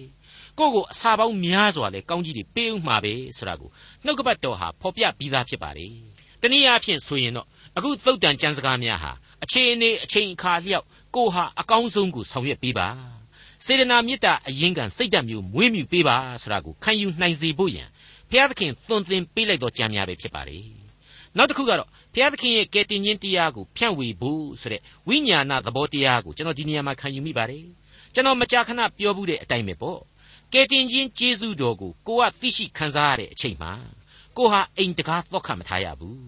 [0.59, 3.71] ကိုယ့်ကိုအစာပေါင်းများစွာလဲကောင်းကြီးတွေပေးဥမှာပဲဆိုတာကို
[4.05, 5.93] နှုတ်ကပတ်တော်ဟာဖော်ပြပြီးသားဖြစ်ပါတယ်
[6.43, 9.13] တနည်းအားဖြင့်ဆိုရင်တော့အခုသုတ်တန်ကျမ်းစကားများဟာ
[9.45, 10.85] အခြေအနေအချိန်အခါလျောက်
[11.17, 12.89] ကိုဟာအကောင်းဆုံးကိုဆောင်ရွက်ပေးပါ
[13.66, 17.88] စေတနာမေတ္တာအရင်ကံစိတ်ဓာတ်မျိုးမွေးမြူပေးပါဆိုတာကိုခံယူနိုင်စေဖို့ရန်
[18.30, 20.66] ဘုရားသခင်သွန်သင်ပေးလိုက်သောကြံများပဲဖြစ်ပါတယ်
[21.38, 27.66] နောက်တစ်ခုကတော့ဘုရားသခင်ရဲ့ကယ်တင်ခြင်းတရားကိုဖြန့်ဝေဖို့ဆိုတဲ့ဝိညာဏသဘောတရားကိုကျွန်တော်ဒီနေရာမှာခံယူမိပါတယ်
[28.14, 30.00] ကျွန်တော်မကြာခဏပြောဘူးတဲ့အတိုင်းပဲပေါ့
[30.54, 33.72] ကယ်တင်ခြင်းကျေးဇူးတော်ကိုကိုကသိရှိခံစားရတဲ့အချိန်မှာ
[34.38, 36.20] ကိုဟာအိမ်တကားတော့ခတ်မထားရဘူး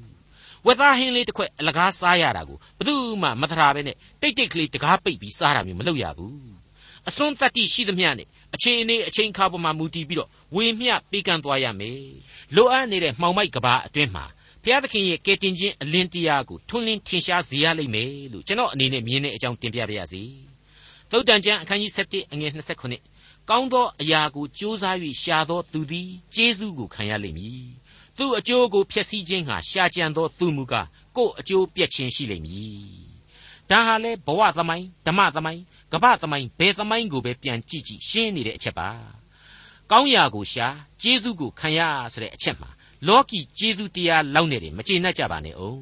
[0.66, 6.53] ဝက်သားဟင်းလေးတစ်ခွက်အလကားစားရတာကိုဘယ်သူမှမထရာပဲနဲ့တိတ်တိတ်ကလေးတကားပိတ်ပြီးစားတာမျိုးမလုပ်ရဘူး
[7.10, 12.00] အစွန်းတတ္တိရှိသမျှနဲ့အချိန်အနေအချိန်ခါပေါ်မှာမူတည်ပြီးတော့ဝေမျှပေးကမ်းသွားရမယ်
[12.56, 14.26] လိုအပ်နေတဲ့မှောင်မိုက်ကဘာအတွင်းမှာ
[14.64, 20.24] ဘုရားသခင်ရဲ့ကယ်တင်ခြင်းအလင်းတရားကိုထွန်းလင်းထင်ရှားစေရလိမ့်မယ်လို့ကျွန်တော်အနေနဲ့မြင်တဲ့အကြောင်းတင်ပြပါရစေ
[21.12, 22.52] သုတ်တန်ကျမ်းအခန်းကြီး7အငယ်
[23.00, 27.66] 29ကောင်းသောအရာကိုကြိုးစား၍ရှာသောသူသည်ကျေးဇူးကိုခံရလိမ့်မည်
[28.18, 30.88] သူအကျိုးကိုဖျက်ဆီးခြင်းဟာရှာကြံသောသူမူကား
[31.18, 33.14] ကိုယ်အကျိုးပြက်ခြင်းရှိလိမ့်မည်
[33.70, 35.62] ဒါဟာလေဘဝသမိုင်းဓမ္မသမိုင်း
[35.94, 38.90] ကပ္ပသမိုင်းဘယ်သမိုင်းကိုပဲပြန်ကြည့်ကြည့်ရှင်းနေတဲ့အချက်ပါ
[39.92, 40.68] ကောင်းရာကိုရှာ
[41.02, 41.80] ကျေးဇူးကိုခံရ
[42.14, 42.70] ဆိုတဲ့အချက်မှာ
[43.08, 45.82] လောကီကျေးဇူးတရားလောက်နေတယ်မကျေနပ်ကြပါနဲ့အောင်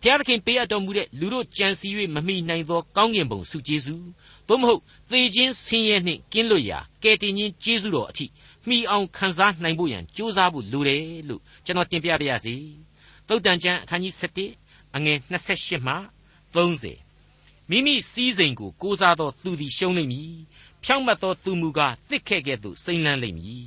[0.00, 4.06] ဘုရားသခင်ပေးအပ်တော်မူတဲ့လူတို့ကြံစီ၍မမိနိုင်သောကောင်းကင်ဘုံစုကျေးဇူး
[4.48, 4.80] သို့မဟုတ်
[5.10, 8.26] သေခြင်းဆင်းရဲနှင့်ကင်းလွတ်ရာကယ်တင်ခြင်းကျေးဇူးတော်အထိ
[8.68, 12.54] မိအောင်ခံစားနိုင်ဖို့ရန်ကြိုးစားဖို့လိုတယ်လို့ကျွန်တော်တင်ပြပါရစေ
[13.28, 14.14] သုတ်တန်ကျမ်းအခန်းကြီး
[14.54, 15.94] 7အငယ်28မှ
[16.54, 17.03] 30
[17.70, 20.32] မိမိစည်းစိမ်ကိုကိုးစားသောသူသည်ရှုံးလိမ့်မည်
[20.84, 23.66] ဖြောင့်မတ်သောသူမူကားတစ်ခဲ့ကဲ့သို့စိမ့်လန်းလိမ့်မည်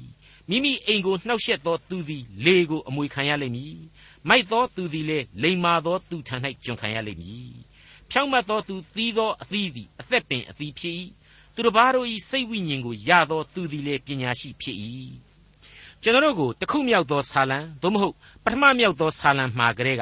[0.50, 3.78] မိမိအိမ်ကိုနှောက်ယှက်သောသူသည်လေကိုအမွေခံရလိမ့်မည်
[4.28, 7.52] မိုက်သောသူသည်လည်းလိမ္မာသောသူထံ၌ကျွန်ခံရလိမ့်မည်
[8.12, 10.96] ဖြောင့်မတ်သောသူသီးသောအသီးသည်အသက်ပင်အသီးဖြစ်၏
[11.56, 14.78] သူတစ်ပါးတို့၏စိတ်ဝိညာဉ်ကိုရသောသူသည်လည်းပညာရှိဖြစ်၏
[16.04, 20.02] ကျွန်တော်တို့ကိုတခုမြောက်သောဆာလံသို့မဟုတ်ပထမမြောက်သောဆာလံမှာကလေးက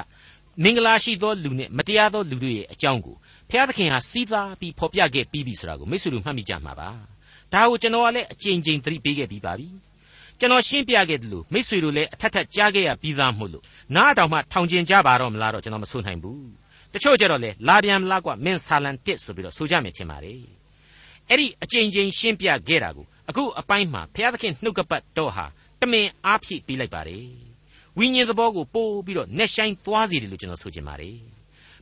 [0.64, 3.16] မင်္ဂလာရှိသောလူနဲ့မတရားသောလူတို့ရဲ့အကြောင်းကို
[3.50, 6.90] ဘုရားသခင်ဟာစီးသားပြီးဖော်ပြခဲ့ပြီးပြီဆိုတာကိုမိတ်ဆွေတို့မှတ်မိကြမှာပါ
[7.54, 9.68] ဒါကိုကျွန်တော်ကလည်းအကြိမ်ကြိမ်သတိပေးခဲ့ပြီးပါပြီ
[10.40, 13.64] ကျွန်တော်ရှင်းပြခဲ့တယ်လို့မိษွေတို့လည်းအထက်ထက်ကြားခဲ့ရပြီးသားမို့လို့
[13.96, 16.46] နားတောင်မှထောင်ကျင်ကြပါတော့မလားတော့ကျွန်တော်မဆိုနိုင်ဘူး
[16.94, 20.40] တချို့ကြတော့လေလာပြန်မလားကွမင်းဆာလန်တစ်ဆိုပြီးတော့ဆိုကြမယ်ထင်ပါတယ်
[21.30, 25.46] အဲ့ဒီအကြိမ်ကြိမ်ရှင်းပြခဲ့တာကိုအခုအပိုင်းမှာဘုရားသခင်နှုတ်ကပတ်တော်ဟာ
[25.82, 27.26] တမင်အားဖြည့်ပေးလိုက်ပါတယ်
[27.98, 31.18] ဝိညာဉ်သဘောကိုပို့ပြီးတော့နှက်ဆိုင်သွားစေတယ်လို့ကျွန်တော်ဆိုချင်ပါတယ်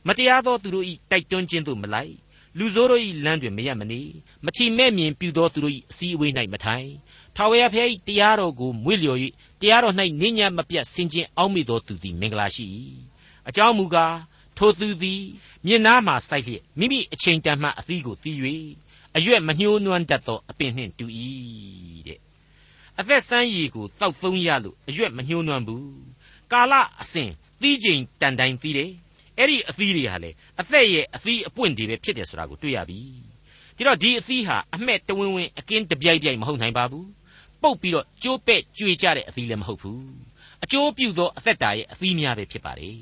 [0.06, 2.14] မတရားသောသူတို့၏တိုက်တွန်းခြင်းသို့မလိုက်
[2.58, 4.00] လူဆိုးတို့၏လမ်းတွင်မရမနေ
[4.44, 6.88] မထီမဲ့မြင်ပြုသောသူတို့၏အစည်းအဝေး၌မထိုင်
[7.36, 9.18] ထာဝရဘုရား၏တရားတော်ကိုမွေ့လျော်၍
[9.60, 12.66] တရားတော်၌နိညာမပြတ်ဆင်ခြင်အောက်မေ့သောသူသည်မင်္ဂလာရှိ၏
[13.48, 14.16] အကြောင်းမူကား
[14.56, 15.22] ထိုသူသည်
[15.66, 18.36] မျက်နားမှစိုက်လျက်မိမိအချိန်တန်မှအသီးကိုသီး၍
[19.16, 21.06] အရွက်မညှိုးနွမ်းတတ်သောအပင်နှင့်တူ၏
[22.06, 22.18] တဲ့
[22.98, 25.86] အသက်ဆန်းရည်ကိုတောက်သုံးရလို့အရွက်မညှိုးနွမ်းဘူး
[26.52, 28.92] ကာလအစဉ်သီးချိန်တန်တိုင်းသီးတယ်
[29.38, 33.00] အဲ့ဒီအသီးတွေဟာလေအသက်ရဲ့အသီးအပွင့်တွေပဲဖြစ်တယ်ဆိုတာကိုတွေ့ရပြီ
[33.76, 37.08] ဒီတော့ဒီအသီးဟာအမှဲ့တဝင်းဝင်းအကင်းတပြိုင်ပြိုင်မဟုတ်နိုင်ပါဘူး
[37.62, 40.04] ပုတ်ပြီးတော့ကျိုးပဲ့ကြွေကြတဲ့အသီးလည်းမဟုတ်ဘူး
[40.64, 42.98] အကျိုးပြုသောအသက်တာရဲ့အသီးများပဲဖြစ်ပါတယ်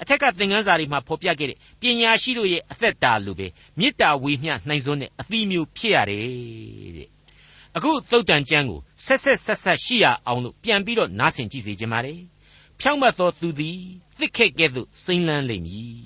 [0.00, 3.46] အထက်ကသင်ခန်းစာတွေမှာဖော်ပြခဲ့တဲ့ပညာရှိတို့ရဲ့အသက်တာလိုပဲ
[3.78, 6.24] မေတ္တာဝေမျှနှိုင်စွန်းတဲ့အသီးမျိုးဖြစ်ရတယ်
[6.96, 7.08] တဲ့
[7.76, 12.20] အခုသုတ်တန်ကျမ်းကိုဆက်ဆက်ဆက်ဆက်ရှိရအောင်လို့ပြန်ပြီးတော့နားဆင်ကြည့်စေချင်ပါတယ်
[12.80, 13.80] ဖြောင့်မတ်သောသူသည်
[14.18, 15.98] သစ်ခက်ကဲ့သို့စိမ့်လန်းလိမ့်မည်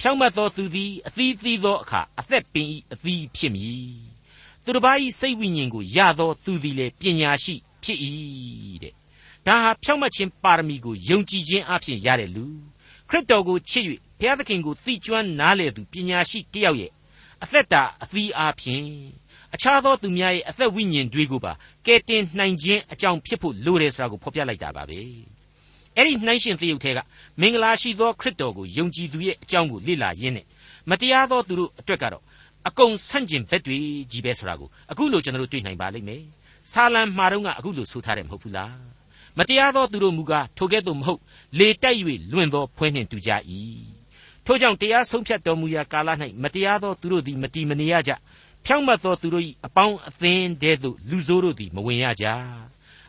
[0.00, 3.88] ဖြောင့်မတ်သောသူသည်အသီးသီးသောအခါအသက်ပင်ဤအသီးဖြစ်မည်
[4.64, 7.98] သူတစ်ပါးဤစိတ်ဝိညာဉ်ကိုရသောသူသည်လည်းပညာရှိဖြစ်၏
[8.82, 8.94] တဲ့
[9.46, 12.46] ဒါဟာဖြောင့်မတ်ခြင်းပါရမီကိုယုံကြည်ခြင်းအပြင်ရတဲ့လူ
[13.08, 13.84] ခရစ်တော်ကိုချစ်၍
[14.18, 16.92] ဘုရားသခင်ကိုသိကျွမ်းနားလည်သူပညာရှိတစ်ယောက်ရဲ့
[17.42, 18.86] အသက်တာအသီးအားဖြင့်
[19.54, 21.52] အခြားသောသူများရဲ့အသက်ဝိညာဉ်တွေကိုပါ
[21.86, 25.00] ကယ်တင်နိုင်ခြင်းအကြောင်းဖြစ်ဖို့လိုတယ်ဆိုတာကိုဖော်ပြလိုက်တာပါပဲ
[25.96, 26.98] အဲ့ဒီနှိုင်းရှင်သရုပ်ထဲက
[27.40, 30.46] မင်္ဂလာရှိသောခရစ်တော်ကိုယုံကြည်သူရဲ့အကြောင်းကိုလေ့လာရင်းနဲ့
[30.90, 32.22] မတရားသောသူတို့အတွက်ကတော့
[32.68, 33.78] အကုန်ဆန့်ကျင်ဘက်တွေ
[34.10, 36.22] ကြီးပဲဆိုတာကိုအခုလိုကျွန်တော်တို့တွေ့နိုင်ပါလိမ့်မယ်
[36.72, 38.74] ဆာလံမှာတော့ကအခုလိုဆိုထားတယ်မဟုတ်ဘူးလား
[39.38, 41.20] မတရားသောသူတို့မူကားထိုကဲ့သို့မဟုတ်
[41.58, 41.98] လေတိုက်၍
[42.32, 43.30] လွင့်သောဖွဲနှင့်တူကြ၏
[44.46, 46.08] ထို့ကြောင့်တရားဆုံးဖြတ်တော်မူရာကာလ၌
[46.42, 48.12] မတရားသောသူတို့သည်မတီမနေရကြ
[48.66, 52.26] ဖြောင့်မတ်သောသူတို့၏အပေါင်းအသင်းတည်းသို့လူဆိုးတို့သည်မဝင်ရကြ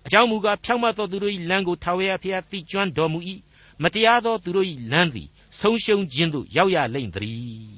[0.06, 3.20] အကြောင်းမူကားဖြောင့်မတ်သောသူတို့၏လမ်းကိုထာဝရဘုရားသိကျွမ်းတော်မူ၏
[3.84, 5.28] မတရားသောသူတို့၏လမ်းသည်
[5.60, 7.76] ဆုံးရှုံးခြင်းသို့ရောက်ရလိမ့်သည်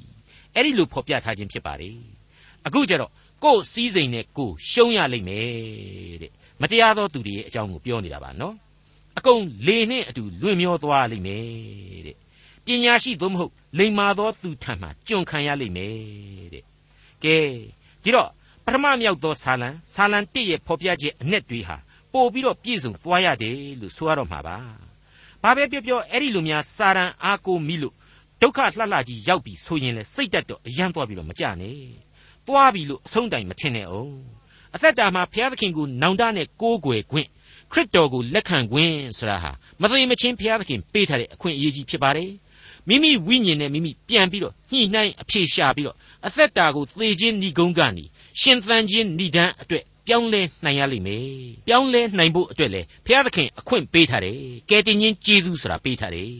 [0.54, 1.90] အဲ့ဒီလိုဖော်ပြထားခြင်းဖြစ်ပါလေ
[2.66, 3.12] အခုကျတော့
[3.44, 8.54] ကိုယ်စည်းစိမ်နဲ့ကိုယ်ရှုံးရလိမ့်မယ်တဲ့မတရားသောသူတွေရဲ့အကြောင်းကိုပြောနေတာပါနော်
[9.18, 12.16] အကုန်လေနဲ့အတူလွင့်မျောသွားလိမ့်မယ်တဲ့
[12.64, 16.64] ပညာရှိသို့မဟုတ်လိမ္မာသောသူထံမှကျွန်ခံရလိမ့်မယ်တဲ့
[17.24, 17.36] ကဲ
[18.02, 18.30] ဒီတော့
[18.64, 21.76] ပထမမြောက်သောဆာလံဆာလံ1ရဲ့ဖော်ပြချက်အ내တွေဟာ
[22.12, 24.56] ပို့ပြီးတော့ပြည့်စုံသွားရတယ်လို့ဆိုရတော့မှာပါ
[25.42, 27.94] ဘာပဲပြောပြောအဲ့ဒီလိုများစာရန်အားကိုမိလို့
[28.42, 31.78] ဒုက္ခလှလှကြီးရောက်ပြီဆိုရင်လေစိတ်တက်တော့အယံသွားပြီးတော့မကြနဲ့
[32.46, 34.14] သွားပြီလို့အဆုံးတိုင်မထင်နဲ့အောင်
[34.74, 37.28] အသက်တာမှာဘုရားသခင်ကိုနောင်တနဲ့ကိုးကွယ်ခွင့်
[37.72, 42.30] ခရစ်တော်ကိုလက်ခံခွင့်ဆိုတာဟာမသိမချင်းဘုရားသခင်ပေးထားတဲ့အခွင့်အရေးကြီးဖြစ်ပါတယ်
[42.88, 48.04] မိမိဝိညာဉ်နဲ့မိမိပြန်ပြီးတော့ညှိနှိုင်းအဖြေရှာပြီးတော့အသက်တာကိုသေခြင်းဏီကုန်းကနေ
[48.40, 51.26] ရှင်သန်ခြင်းဏီဒန်းအတွက် ပြောင်းလဲနိုင်ရလိမ့်မယ်
[51.66, 54.38] ပြောင်းလဲနိုင်ဖို့အတွက်လေဘုရားသခင်အခွင့်ပေးထားတယ်
[54.70, 56.32] ကယ်တင်ရှင်ဂျေဇုဆိုတာပေးထားတယ်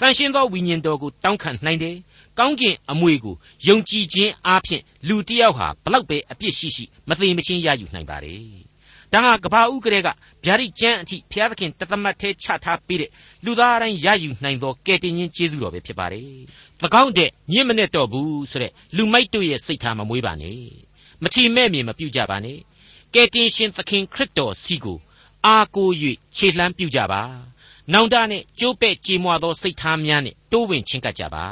[0.00, 1.96] တန်ရှင်းသောဝိညာဉ်တော်ကိုတောင်းခံနိုင်တယ်
[2.38, 3.34] ကောင်းကင်အမွေကို
[3.68, 8.44] ယုံကြည်ခြင်းအားဖြင့်လူတစ်ယောက်ဟာဘလောက်ပဲအပြစ်ရှိရှိမသေးမချင်းရယူနိုင်ပါတယ်။
[9.12, 10.08] ဒါဟာကဘာဥကလေးက
[10.44, 13.10] ဗျာဒိကျမ်းအထိဘုရားသခင်တသမတ်သေးချထားပေးတဲ့
[13.44, 16.28] လူသားတိုင်းရယူနိုင်သောကယ်တင်ရှင်ကျေးဇူးတော်ပဲဖြစ်ပါတယ်။၎
[17.02, 20.60] င်းတဲ့ညင့်မနဲ့တော့ဘူးဆိုတဲ့လူမိုက်တို့ရဲ့စိတ်ထားမမွေးပါနဲ့။
[21.22, 22.58] မထီမဲ့မြင်မပြုတ်ကြပါနဲ့။
[23.14, 24.98] ကယ်တင်ရှင်သခင်ခရစ်တော်စီကို
[25.46, 25.92] အားကိုး၍
[26.36, 27.22] ခြေလှမ်းပြုကြပါ။
[27.92, 31.46] နောင်တနဲ့ကြိုးပဲ့ကြေမွသောစိတ်ထားများနဲ့တိုးဝင်ချင်းကပ်ကြပါ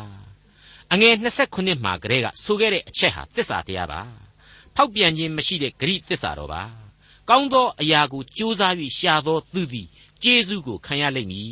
[0.93, 1.15] ။အငယ်
[1.49, 4.01] 29မှာကလေးကဆိုခဲ့တဲ့အချက်ဟာသစ္စာတရားပါ
[4.75, 6.63] ဖောက်ပြန်ခြင်းမရှိတဲ့ဂရိသစ္စာတော်ပါ
[7.29, 9.89] ကောင်းသောအရာကိုကြိုးစား၍ရှာသောသူသည်
[10.23, 11.49] ကျေးဇူးကိုခံရလိမ့်မည်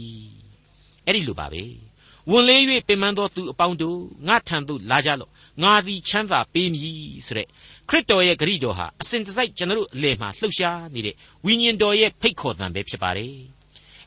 [1.05, 1.63] အဲ့ဒီလိုပါပဲ
[2.31, 5.31] ဝန်လေး၍ပင်ပန်းသောသူအပေါင်းတို့ငါထံသို့လာကြလော့
[5.63, 7.49] ငါသည်ချမ်းသာပေးမည်ဆိုတဲ့
[7.89, 13.35] ခရစ်တော်ရဲ့ဂရိတော်ဟာအစဉ်တစိုက်ကျွန်တော်တို့အလယ်မှာလှုပ်ရှားနေတဲ့ဝိညာဉ်တော်ရဲ့ဖိတ်ခေါ်သံပဲဖြစ်ပါတယ်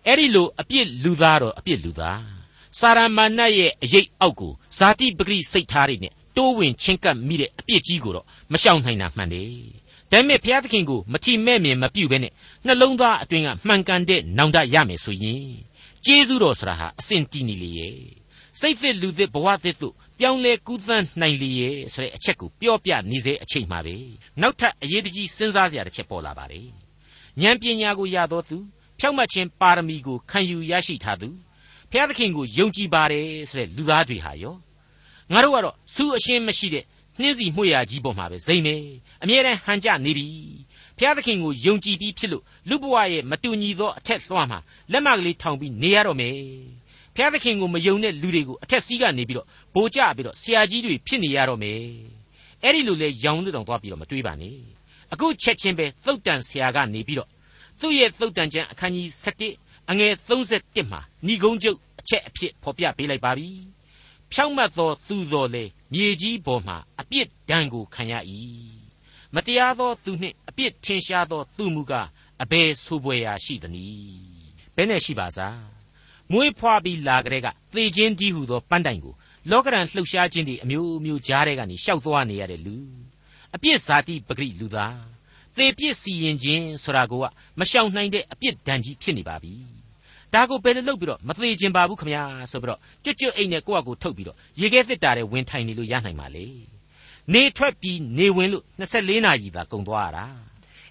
[0.05, 2.23] အဲ့ဒီလိုအပြစ်လူသားတော်အပြစ်လူသား
[2.79, 9.51] စာရမဏတ်ရဲ့အရေးအောက်ကိုဇာတိပဂရိစိတ်ထားတွေနဲ့တိုးဝင်ချင်းကပ်မိတဲ့အပြစ်ကြီးကိုတော့မရှောင်နိုင်တာမှန်တယ်။
[10.11, 12.33] ဒါပေမဲ့ဘုရားသခင်ကိုမထီမဲ့မြင်မပြုတ်ဘဲနဲ့
[12.65, 15.49] နှလုံးသားအတွင်းကမှန်ကန်တဲ့နောင်တရမယ်ဆိုရင်
[16.05, 17.97] ကျေးဇူးတော်ဆိုတာဟာအစဉ်တည်နေလေရဲ့
[18.59, 23.95] စိတ်သစ်လူသစ်ဘဝသစ်တို့ ပြောင်းလဲကူးသန်းနိုင်လေရဲ့ဆိုတဲ့အချက်ကိုပြောပြနေစေအချိန်မှာပဲ
[24.41, 26.67] နောက်ထပ်အရေးတကြီးစဉ်းစားစရာတစ်ချက်ပေါ်လာပါတယ်
[27.41, 28.57] ဉာဏ်ပညာကိုရသောသူ
[28.99, 31.29] ဖြောင့်မတ်ခြင်းပါရမီကိုခံယူရရှိထားသူ
[31.91, 34.55] ဖျားသခင်ကိုယုံကြည်ပါတယ်ဆိုတဲ့လူသားတွေဟာရော
[35.33, 36.85] ငါတို့ကတော့စူးအရှင်းမရှိတဲ့
[37.19, 38.75] နှင်းစီမှုရကြီးပေါ်မှာပဲဇိမ်နေ
[39.23, 40.27] အမြဲတမ်းဟန်ကြနေပြီ
[40.97, 44.59] ဖျားသခင်ကိုယုံကြည်ပြီးဖြစ်လို့လူဘဝရဲ့မတူညီသောအထက်လွှမ်းမှာ
[44.91, 46.35] လက်မကလေးထောင်ပြီးနေရတော့မယ်
[47.15, 51.81] ဖျားသခင်ကိုမယုံတဲ့လူတွေကိုအထက်စီးကနေပြီးတော့ဗိုလ်ကျပြီးတော့ဆရာကြီးတွေဖြစ်နေရတော့မယ်
[52.63, 54.55] အဲ့ဒီလိုလဲရောင်လို့တောင်သွားပြီးတော့မတွေးပါနဲ့
[55.13, 57.29] အခုချက်ချင်းပဲသုတ်တန်ဆရာကနေပြီးတော့
[57.79, 59.07] သူ့ရဲ့သုတ်တန်ကျမ်းအခန်းကြီး
[59.49, 63.49] 7အငယ်31မှာဏီကုန်းကျုပ်အချက်အဖြစ်ဖော်ပြပေးလိုက်ပါပြီ
[64.31, 68.13] ဖဖြောင့်မတ်သောသူတော်လေမြေကြီးပေါ်မှအပြစ်ဒဏ်ကိုခံရ၏
[69.35, 72.07] မတရားသောသူနှင့်အပြစ်ထင်ရှားသောသူမူကား
[72.43, 75.78] အဘယ်ဆိုပွေရာရှိသနည်းဘယ်နဲ့ရှိပါစား
[76.33, 79.13] မွေးဖွားပြီးလာကြတဲ့ကသေခြင်းကြီးဟုသောပန်းတိုင်ကို
[79.51, 82.75] လောကရန်လှုပ်ရှားခြင်းတွေအမျိုးမျိုးကြားတဲ့ကနေရှောက်သွားနေရတဲ့လူ
[83.55, 84.99] အပြစ်ဇာတိပဂရိလူသား
[85.57, 87.13] သေပြစ်စီရင်ခြင်းဆိုတာက
[87.59, 89.53] မရှောင်နိုင်တဲ့အပြစ်ဒဏ်ကြီးဖြစ်နေပါပြီ
[90.33, 96.47] ဒါကိုဘယ်လိုလုပ်ပြီးတော့မသေးခြင်းပါဘူးခမညာဆိုပြီးတော့ကြွကြွအိတ်နဲ့ကိုယ့်အကူထုတ်ပြီးတော့ရေခဲသစ်တာတဲ့ဝင်ထိုင်နေလို့ရနိုင်ပါလေ
[97.33, 100.25] နေထွက်ပြီးနေဝင်လို့24နာရီသာကုန်သွားရတာ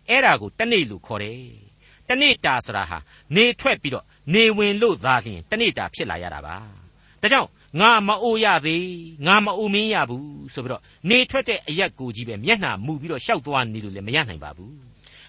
[0.08, 1.67] အဲ့ဒါကိုတနေ့လို့ခေါ်တယ်
[2.08, 2.98] တနေ့တာဆိုတာဟာ
[3.36, 6.56] နေထွက်ပြီးတော့နေဝင်လို့သာလျှင်တနေ့တာဖြစ်လာရတာပါ
[7.22, 7.48] ဒါကြောင့်
[7.80, 8.86] ငါမအိုရသေး
[9.26, 14.74] ငါမအိုမင်းရဘူးဆိုပြီးတော့နေထွက်တဲ့အရက်ကိုကြီးပဲမျက်နှာမူပြီးတော့ရှောက်သွားနေလို့လည်းမရနိုင်ပါဘူး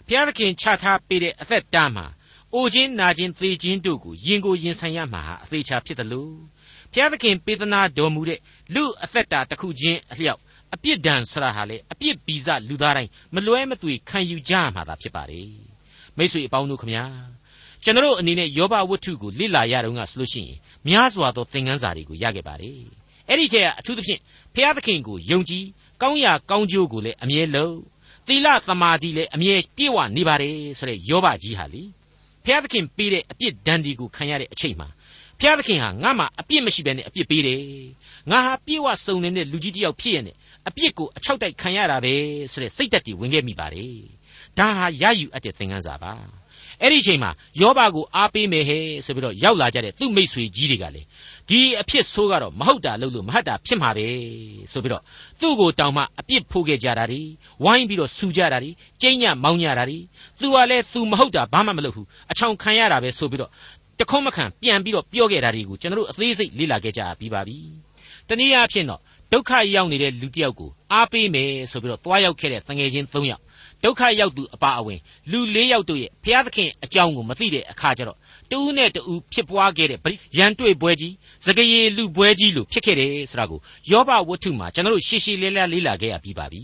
[0.07, 2.05] ဘုရားသခင်ချထားပေးတဲ့အသက်တားမှာ
[2.53, 6.33] အိုခြင်းနာခြင်းသေခြင်းတို့ကိုယင်ကိုရင်ဆိုင်ရမှာဟာအသေးချာဖြစ်တယ်လို့
[6.91, 8.39] ဘုရားသခင်ပေးသနာတော်မူတဲ့
[8.73, 10.39] လူအသက်တာတစ်ခုချင်းအလျောက်
[10.73, 15.41] အပြစ်ဒဏ်ဆရာဟာလေအပြစ်ဗီဇလူသားတိုင်းမလွဲမသွေခံယူကြရမှာသာဖြစ်ပါလေ
[16.19, 17.03] မိတ်ဆွေအပေါင်းတို့ခမညာ
[17.83, 22.77] ကျွန်တော်အနေနဲ့ယောဘဝတ္ထုကိုလေ့လာရတော့ကဆိုလို့ရှိရင်များစွာသောသင်ခန်းစာတွေကိုရခဲ့ပါတယ်
[23.27, 24.19] အဲ့ဒီထဲကအထူးသဖြင့်
[24.53, 25.65] ဘုရားသခင်ကိုယုံကြည်
[26.01, 27.75] ကောင်းရာကောင်းကျိုးကိုလည်းအမြဲလုံး
[28.27, 31.83] သီလသမာဓိလည်းအမြဲပြည့်ဝနေပါတယ်ဆိုတဲ့ယောဘကြီးဟာလေ
[32.43, 34.87] ဘုရားသခင်ပေးတဲ့အပြစ်ဒဏ်ဒီကိုခံရတဲ့အချိန်မှာ
[35.39, 37.61] ဘုရားသခင်ဟာငါ့မှာအပြစ်မရှိဘဲနဲ့အပြစ်ပေးတယ်
[38.31, 40.35] ငါဟာပြည့်ဝစုံနေတဲ့လူကြီးတစ်ယောက်ဖြစ်ရတဲ့
[40.67, 42.13] အပြစ်ကိုအချောက်တိုက်ခံရတာပဲ
[42.51, 44.18] ဆိုတဲ့စိတ်သက်တည်ဝင်ခဲ့မိပါတယ်
[44.59, 46.11] ဒါဟာရယူအပ်တဲ့သင်ခန်းစာပါ
[46.81, 51.01] အဲ့ဒီအချိန်မှာယောဘကိုအားပေးမယ်ဟဲ့ဆိုပြီးတော့ရောက်လာကြတဲ့သူ့မိတ်ဆွေကြီးတွေကလေ
[51.49, 54.07] ဒီအဖြစ်ဆိုးကတော့မဟုတ်တာလို့လို့မဟုတ်တာဖြစ်မှာပဲ
[54.71, 55.03] ဆိုပြီးတော့
[55.41, 57.21] သူ့ကိုတောင်မှအပြစ်ဖိုးခဲ့ကြတာဒီ
[57.63, 58.69] ဝိုင်းပြီးတော့ဆူကြတာဒီ
[59.01, 59.97] ကျိန်းညမောင်းကြတာဒီ
[60.39, 63.51] သူကလည်းသူမဟုတ်တာဘာမှမလုပ်ဘူးအချောင်ခံရတာပဲဆိုပြီးတော့
[63.99, 67.57] တခုံးမခံပြန်ပြီးတော့ပြောခဲ့တာတွေကိုကျွန်တော်တို့အသေးစိတ်လေ့လာခဲ့ကြပြီးပါပြီ
[68.27, 73.41] တနည်းအားဖြင့်တော့ဒုက္ခရောက်နေတဲ့လူတစ်ယောက်ကိုအားပေးမယ်ဆိုပြီးတော့သွားရောက်ခဲ့တဲ့တငယ်ချင်း၃ယောက်
[73.83, 74.99] ဒုက္ခရောက်သူအပါအဝင်
[75.31, 78.17] လူ၄ယောက်တို့ရဲ့ဘုရားသခင်အကြောင်းကိုမသိတဲ့အခါကျတော့
[78.51, 79.99] တူးနဲ့တူးဖြစ်ပွားခဲ့တဲ့
[80.37, 81.13] ရန်တွေ့ပွဲကြီး
[81.45, 83.59] စကရေလူပွဲကြီးလို့ဖြစ်ခဲ့တယ်ဆိုတာကို
[83.91, 86.61] ယောဘဝတ္ထုမှာကျွန်တော်တို့ရှေ့ရှေ့လဲလဲလေးလာခဲ့ရပြီးပါပြီ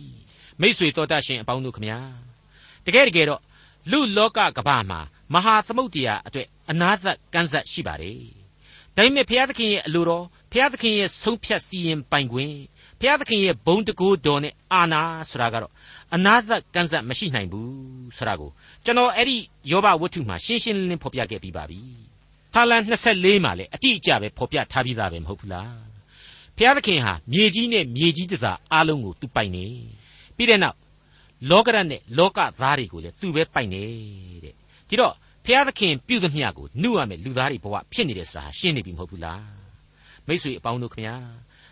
[0.62, 2.00] မိษွေတော်တတ်ရှင်အပေါင်းတို့ခမညာ
[2.86, 3.42] တကယ်တကယ်တော့
[3.92, 5.00] လူလောကကဘာမှာ
[5.34, 8.20] မဟာသမုတ်တရားအတွက်အနာသက်ကန့်ဆက်ရှိပါတယ်
[8.96, 12.56] ဒါပေမဲ့ဘုရားသခင်ရဲ့အလိုတော်ဘုရားသခင်ရဲ့ဆုံးဖြတ်စီရင်ပိုင်ခွင့်
[13.00, 15.72] ဘုရားသခင်ရဲ့ဘုံတကူတော်နဲ့အာနာဆိုတာကတော့
[16.16, 18.52] အနာသက်ကန့်စက်မရှိနိုင်ဘူးဆိုတာကို
[18.86, 19.38] ကျွန်တော်အဲ့ဒီ
[19.72, 21.80] ယောဘဝတ္ထုမှာရှင်းရှင်းလင်းလင်းဖော်ပြခဲ့ပြီးပါပြီ။
[22.54, 25.72] ထာလန်24မှာလည်းအတိအကျပဲဖော်ပြထားပြီးသားပဲမဟုတ်ဘူးလား။
[26.58, 29.66] ဘုရားသခင်ဟာမြေကြီးနဲ့မြေကြီးတစားအားလုံးကိုသူပိုင်နေ။
[30.36, 30.78] ပြီးတဲ့နောက်
[31.50, 33.84] လောကရနဲ့လောကသားတွေကိုလည်းသူပဲပိုင်နေ
[34.44, 34.54] တဲ့။
[34.90, 35.14] ဒီတော့
[35.46, 39.44] ဘုရားသခင်ပြုသမျှကိုနှုတ်ရမယ်လူသားတွေဘဝဖြစ်နေတယ်ဆိုတာရှင်းနေပြီမဟုတ်ဘူးလား။
[40.28, 41.18] မိတ်ဆွေအပေါင်းတို့ခင်ဗျာ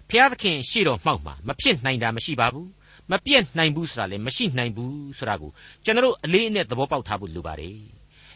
[0.10, 2.70] ဘုရားသခင်ရှေ့တော်မှောက်မှာမဖြစ်နိုင်တာမရှိပါဘူး
[3.12, 5.52] မပြည့်နိုင်ဘူးဆိုတာလည်းမရှိနိုင်ဘူးဆိုတာကို
[5.84, 7.78] ကျွန်တော်အလေးအနက်သဘောပေါက်ထားဖို့လိုပါတယ်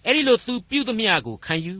[0.06, 1.75] အဲ့ဒီလိုသူပြုသမျှကိုခံယူ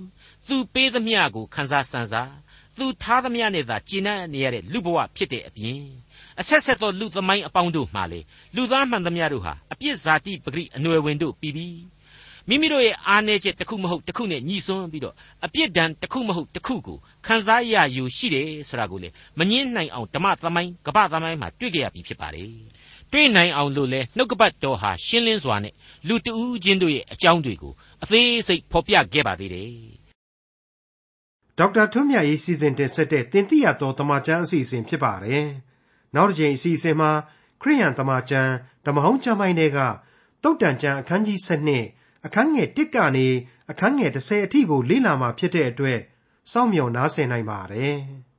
[0.47, 2.34] သူပေးသမျှကိုခံစားစံစား
[2.78, 5.82] သူထားသမျှနဲ့သာကျင့်နေရတဲ့လူဘဝဖြစ်တဲ့အပြင်
[6.39, 8.19] အဆက်ဆက်သောလူသမိုင်းအပေါင်းတို့မှလေ
[8.56, 11.80] လူသားမှန်သမျှတို့ဟာအပြစ်ဇာတိပဂရိအနွယ်ဝင်တို့ပြီးပြီး
[12.50, 16.97] မိမိတို့ရဲ့အားနည်းချက်တစ်ခုမဟုတ်တစ်ခုနဲ့ညီစွန်းပြီးတော့အပြစ်ဒဏ်တစ်ခုမဟုတ်တစ်ခုကို
[17.28, 22.52] ခံစားရယူရှိတယ်ဆိုတာကိုလေမငင်းနိုင်အောင်ဓမ္မသမိုင်းကပ္ပသမိုင်းမှာတွေ့ကြရပြီဖြစ်ပါတယ်
[23.12, 25.74] တွေ့နိုင်အောင်လို့လဲနှုတ်ကပတ်တော်ဟာရှင်းလင်းစွာနဲ့
[26.08, 29.72] လူတဦးချင်းတို့ရဲ့အကြောင်းတွေကိုအသေးစိတ်ဖော်ပြခဲ့ပါသေးတယ်
[31.58, 35.46] ဒေါက်တာထွန်းမြတ်ရေးစီစဉ်တင်ဆက်တဲ့တင်ပြတော်တမချန်းအစီအစဉ်ဖြစ်ပါတယ်
[36.15, 37.12] နောက်တစ်ချိန်အစီအစဉ်မှာ
[37.62, 38.52] ခရိယန်တမချန်း
[38.86, 39.80] ဓမ္မဟောင်းကျမ်းပိုင်းတွေက
[40.43, 41.39] တုတ်တန်ကျမ်းအခန်းကြီး
[41.84, 43.28] 7အခန်းငယ်1ကနေ
[43.72, 46.00] အခန်းငယ်10အထိကိုလေ့လာမှာဖြစ်တဲ့အတွက်
[46.52, 47.98] စောင့်မျှော်နားဆင်နိုင်ပါတယ်။